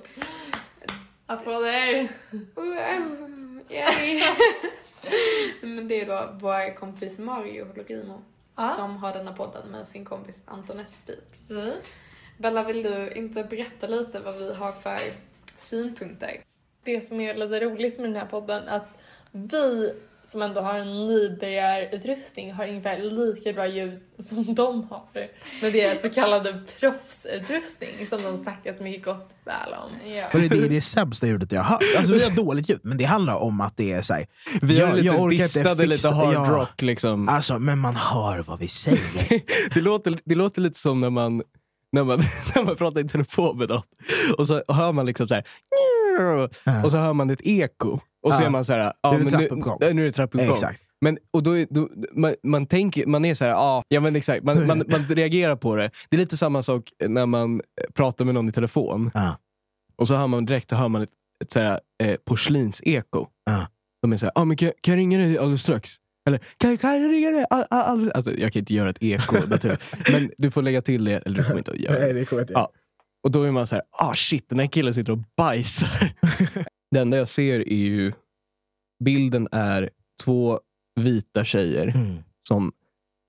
[1.26, 2.08] Applåder.
[2.54, 3.23] Wow,
[3.74, 4.20] yay.
[5.60, 8.22] Men det är då vår kompis Mario Logimo
[8.56, 8.70] Ja.
[8.76, 11.12] som har denna podden med sin kompis Anton Esby.
[11.48, 11.94] Precis.
[12.38, 14.98] Bella, vill du inte berätta lite vad vi har för
[15.54, 16.40] synpunkter?
[16.84, 18.88] Det som är lite roligt med den här podden är att
[19.32, 25.02] vi som ändå har en nybörjarutrustning har ungefär lika bra ljud som de har
[25.62, 30.10] med deras så kallade proffsutrustning som de snackar så mycket gott väl om.
[30.10, 30.26] Ja.
[30.32, 31.82] Och det är det sämsta ljudet jag har hört.
[31.98, 34.26] Alltså, vi har dåligt ljud, men det handlar om att det är så här,
[34.62, 36.46] vi har jag- lite jag distade, lite hard ja.
[36.48, 37.28] rock liksom.
[37.28, 39.42] Alltså, men man hör vad vi säger.
[39.74, 41.42] det, låter, det låter lite som när man,
[41.92, 42.18] när man,
[42.54, 43.82] när man pratar i telefon med någon.
[44.38, 45.44] Och så hör man liksom så här.
[46.84, 48.00] Och så hör man ett eko.
[48.24, 48.92] Och så är man så här.
[49.02, 50.52] Ja, Nu är men nu, nu är det trappuppgång.
[50.52, 50.80] Exakt.
[51.00, 54.16] Men, och då, är- då, man, man, tänker, man är så här, ja, ja men
[54.16, 55.90] exakt, man, man, man reagerar på det.
[56.08, 57.60] Det är lite samma sak när man eh,
[57.94, 59.10] pratar med någon i telefon.
[59.14, 59.38] Ja.
[59.96, 61.10] Och så hör man direkt hör man ett,
[61.44, 63.26] ett så här, eh, porslinseko.
[63.44, 63.66] Ja.
[64.02, 65.96] De är så här, ah, men kan, kan jag ringa dig alldeles strax?
[66.28, 69.02] Eller kan, kan jag ringa dig all, all, all, alltså, Jag kan inte göra ett
[69.02, 69.82] eko naturligt.
[70.12, 72.12] men du får lägga till det, eller du kommer inte att göra det.
[72.12, 72.70] det kommer jag inte Ja.
[73.24, 76.12] Och då är man så här, ah shit, den här killen sitter och bajsar.
[76.94, 78.12] det enda jag ser är ju,
[79.04, 79.90] bilden är
[80.24, 80.60] två
[81.00, 82.16] vita tjejer Mm.
[82.48, 82.72] som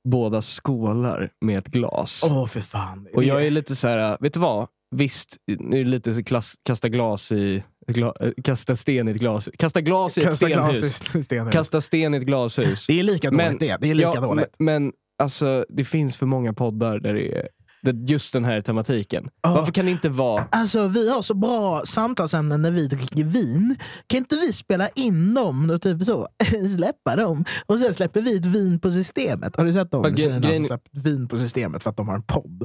[0.07, 2.23] båda skålar med ett glas.
[2.29, 3.07] Åh, för fan.
[3.13, 4.67] Och jag är lite så här, vet du vad?
[4.95, 9.11] Visst, nu är det lite så klass, kasta glas i, gla, eh, kasta sten i
[9.11, 9.49] ett glas.
[9.57, 11.15] Kasta glas i ett Kasta stenhus.
[11.15, 11.53] i stenhus.
[11.53, 12.87] Kasta sten i ett glashus.
[12.87, 13.77] Det är lika dåligt Men- det.
[13.81, 14.55] Det är lika Ja, dåligt.
[14.59, 17.47] Men, men alltså, det finns för många poddar där det är
[17.91, 19.29] just den här tematiken.
[19.41, 19.53] Ja.
[19.53, 20.47] Varför kan det inte vara...
[20.51, 23.75] Alltså vi har så bra samtalsämnen när vi dricker vin.
[24.07, 26.27] Kan inte vi spela in dem och typ så,
[26.75, 27.45] släppa dem?
[27.65, 29.55] Och sen släpper vi ett vin på systemet.
[29.55, 30.01] Har du sett dem?
[30.03, 32.63] Ja, gre- Tjejerna som grejen- släppt vin på systemet för att de har en podd.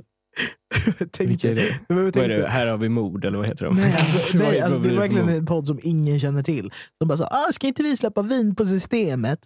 [1.11, 1.79] Tänk Vilka är det?
[1.89, 2.49] Men Vad är tänkte- det?
[2.49, 3.75] Här har vi mord, eller vad heter de?
[3.77, 6.73] Nej, alltså, nej, alltså, det är verkligen en podd som ingen känner till.
[7.01, 9.39] De bara så, ah, ska inte vi släppa vin på systemet?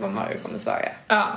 [0.00, 0.78] Vad Mario kommer svara.
[1.08, 1.28] Ja.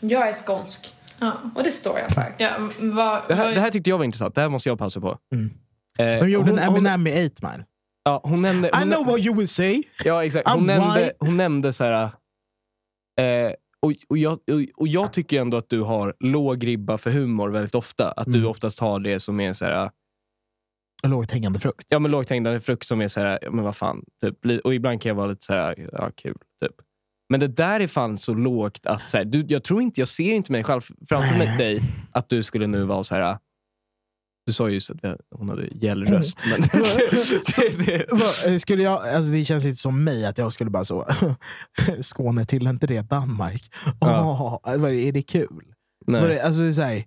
[0.00, 1.32] Jag är skånsk Ja.
[1.54, 2.34] och det står jag för.
[2.38, 2.50] ja
[2.80, 4.34] vad, Det här, det här tyckte jag var intressant.
[4.34, 5.18] Det här måste jag pausa på.
[5.32, 5.50] Mm.
[5.98, 7.64] Eh, De gjorde hon, en hon, Eminem med 8 Mile.
[8.04, 8.68] ja, hon nämnde...
[8.68, 9.82] I Hon, know what you will say.
[10.04, 10.48] ja, exakt.
[10.48, 11.16] Hon I'm nämnde, white.
[11.18, 12.02] hon nämnde så här...
[13.20, 14.38] Eh, och, och, jag,
[14.76, 18.10] och, jag tycker ändå att du har låg ribba för humor väldigt ofta.
[18.10, 18.50] Att du Mm.
[18.50, 19.90] oftast har det som är så här...
[21.06, 21.86] Lågt hängande frukt.
[21.90, 24.04] Ja, men lågt hängande frukt som är så här, men vad fan.
[24.20, 26.36] Typ, och ibland kan jag vara lite så här, ja kul.
[26.60, 26.72] Typ.
[27.28, 30.08] Men det där är fan så lågt att så här, du, jag tror inte, jag
[30.08, 33.38] ser inte mig själv framför mig dig att du skulle nu vara så här.
[34.46, 36.42] Du sa ju just att hon hade gällröst.
[36.46, 40.52] Men det, det, Vad, eh, Skulle jag, alltså det känns inte som mig att jag
[40.52, 41.08] skulle bara så...
[42.00, 43.62] Skåne, tillhör inte det Danmark?
[44.00, 44.60] Ja.
[44.64, 45.64] Är det kul?
[46.06, 46.20] nej.
[46.20, 47.04] Var det, alltså, det är så här,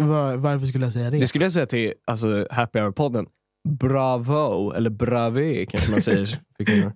[0.00, 1.18] var, varför skulle jag säga det?
[1.18, 3.26] Det skulle jag säga till alltså, Happy Hour-podden.
[3.68, 6.26] Bravo, eller brave kanske man säger.
[6.56, 6.92] för kvinnor.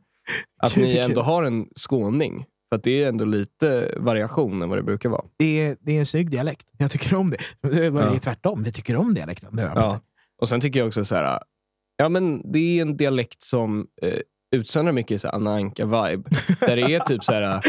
[0.62, 2.47] Att ni ändå har en skåning.
[2.68, 5.25] För att det är ändå lite variation än vad det brukar vara.
[5.37, 6.66] det, är, det är en snygg dialekt.
[6.79, 7.37] Jag tycker om det.
[7.70, 8.18] Det är Ja.
[8.18, 8.62] tvärtom.
[8.62, 9.51] Vi tycker om dialekten.
[9.75, 10.01] Ja.
[10.43, 11.41] Och sen tycker jag också så här,
[11.97, 14.18] ja men det är en dialekt som eh,
[14.57, 16.23] utsöndrar mycket så här Anna Anka-vibe.
[16.61, 17.62] Där det är typ så här,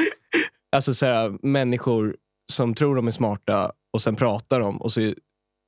[0.75, 2.15] alltså så här, människor
[2.51, 5.13] som tror de är smarta och sen pratar de och så,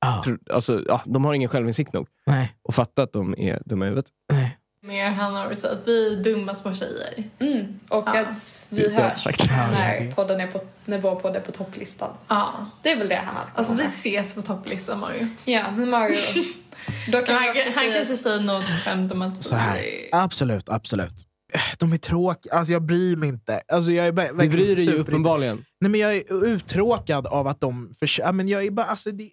[0.06, 3.84] Ah, alltså, ja, de har ingen självinsikt nog nej, och fattar att de är dumma
[3.84, 4.10] i huvudet.
[4.32, 4.45] nej.
[4.86, 7.24] Mer vi sagt att vi är dumma små tjejer.
[7.38, 7.78] Mm.
[7.88, 8.20] Och Ja.
[8.20, 12.10] att vi hörs när, podden är på, när vår podd är på topplistan.
[12.28, 12.66] Ja.
[12.82, 15.28] Det är väl det han har Alltså vi ses på topplistan Mario.
[15.44, 16.16] Ja, men Mario.
[17.12, 17.92] Då kan Han, också han säga...
[17.94, 19.76] kanske säger något skämt om att Så här.
[19.82, 21.12] vi- Absolut, absolut.
[21.78, 22.52] De är tråkiga.
[22.54, 23.60] Alltså jag bryr mig inte.
[23.68, 25.64] Alltså jag är bara- Vi verkligen bryr dig ju uppenbarligen.
[25.80, 29.30] Nej, men jag är uttråkad av att de ja, men jag är bara, alltså, det,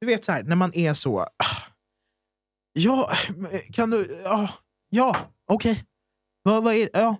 [0.00, 1.20] Du vet så här, när man är så...
[1.20, 1.28] ah,
[2.78, 3.10] Ja,
[3.72, 4.20] kan du...
[4.24, 4.48] Ja,
[4.94, 5.16] ja
[5.50, 5.84] okej.
[6.42, 7.16] Vad, vad är Ja.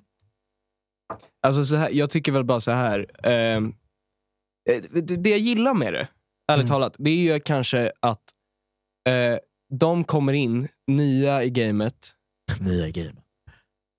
[1.47, 3.27] Alltså så här, jag tycker väl bara så här.
[3.27, 3.75] ehm,
[4.70, 6.09] eh, det, det jag gillar med det,
[6.53, 6.66] ärligt Mm.
[6.66, 8.22] talat, det är ju kanske att
[9.09, 9.39] eh,
[9.79, 12.14] de kommer in nya i gamet
[12.61, 13.12] Nya game.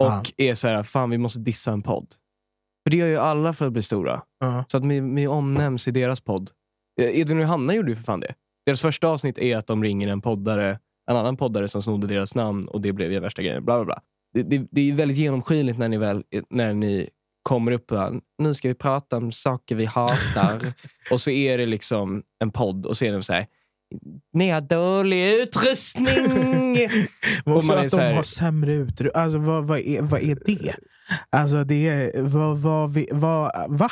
[0.04, 0.24] och Ja.
[0.38, 2.08] är så här, fan vi måste dissa en podd.
[2.86, 4.22] För det gör ju alla för att bli stora.
[4.40, 4.66] Ja.
[4.68, 6.52] Så att vi, vi omnämns i deras podd.
[7.02, 8.36] Eh, Edvin och Johanna gjorde ju för fan det.
[8.66, 10.80] Deras första avsnitt är att de ringer en poddare,
[11.12, 13.66] en annan poddare som snodde deras namn och det blev ju värsta grejen.
[13.66, 14.02] Bla, bla, bla.
[14.34, 17.10] Det, det, det är väldigt genomskinligt när ni, väl, när ni
[17.44, 20.74] kommer upp och bara, nu ska vi prata om saker vi hatar.
[21.12, 23.48] och så är det liksom en podd och så är de så här,
[24.34, 26.08] ni har dålig utrustning.
[27.46, 29.22] Och också man är att så de här- har sämre utrustning.
[29.24, 30.76] Alltså, vad, vad, är, vad är det?
[31.30, 32.22] Alltså, det är...
[32.22, 33.92] Vad, vad, vi- vad, va?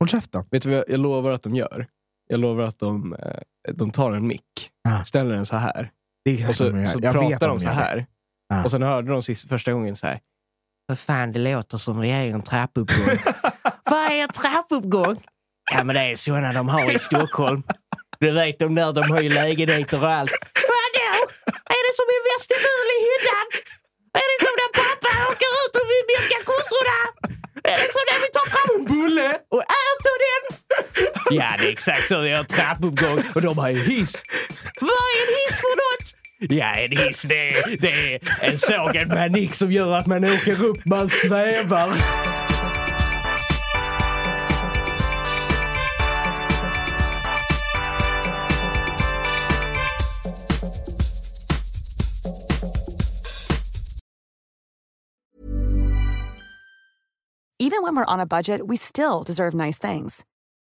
[0.00, 0.44] Håll käften.
[0.50, 1.86] Vet du vad jag, jag lovar att de gör?
[2.28, 3.40] Jag lovar att de, eh,
[3.74, 5.04] de tar en mick, Ja.
[5.04, 5.90] ställer den så här
[6.24, 8.06] Det och så, så att de så här.
[8.48, 8.64] Ja.
[8.64, 10.20] Och sen hörde de sist, första gången så här.
[10.86, 13.18] Vad fan, det låter som vi är i en trappuppgång.
[13.84, 15.16] Vad är en trappuppgång?
[15.72, 17.62] Ja, men det är såna de har i Stockholm.
[18.18, 20.32] Du vet, de där, de har ju lägenheter och allt.
[20.72, 21.10] Vadå?
[21.74, 23.46] Är det som i Västerbul i hyddan?
[24.20, 26.98] Är det som när pappa åker ut och vill mjölka kossorna?
[27.72, 30.42] Är det som när vi tar fram en bulle och äter den?
[31.30, 32.20] Ja, det är exakt så.
[32.20, 34.22] Vi har trappuppgång och de har ju hiss.
[34.80, 36.14] Vad är en hiss för något?
[36.50, 40.64] Ja, en hiss det är, det är en sågad manik som gör att man åker
[40.64, 41.92] upp, man svävar.
[57.60, 60.24] Even when we're on a budget, we still deserve nice things.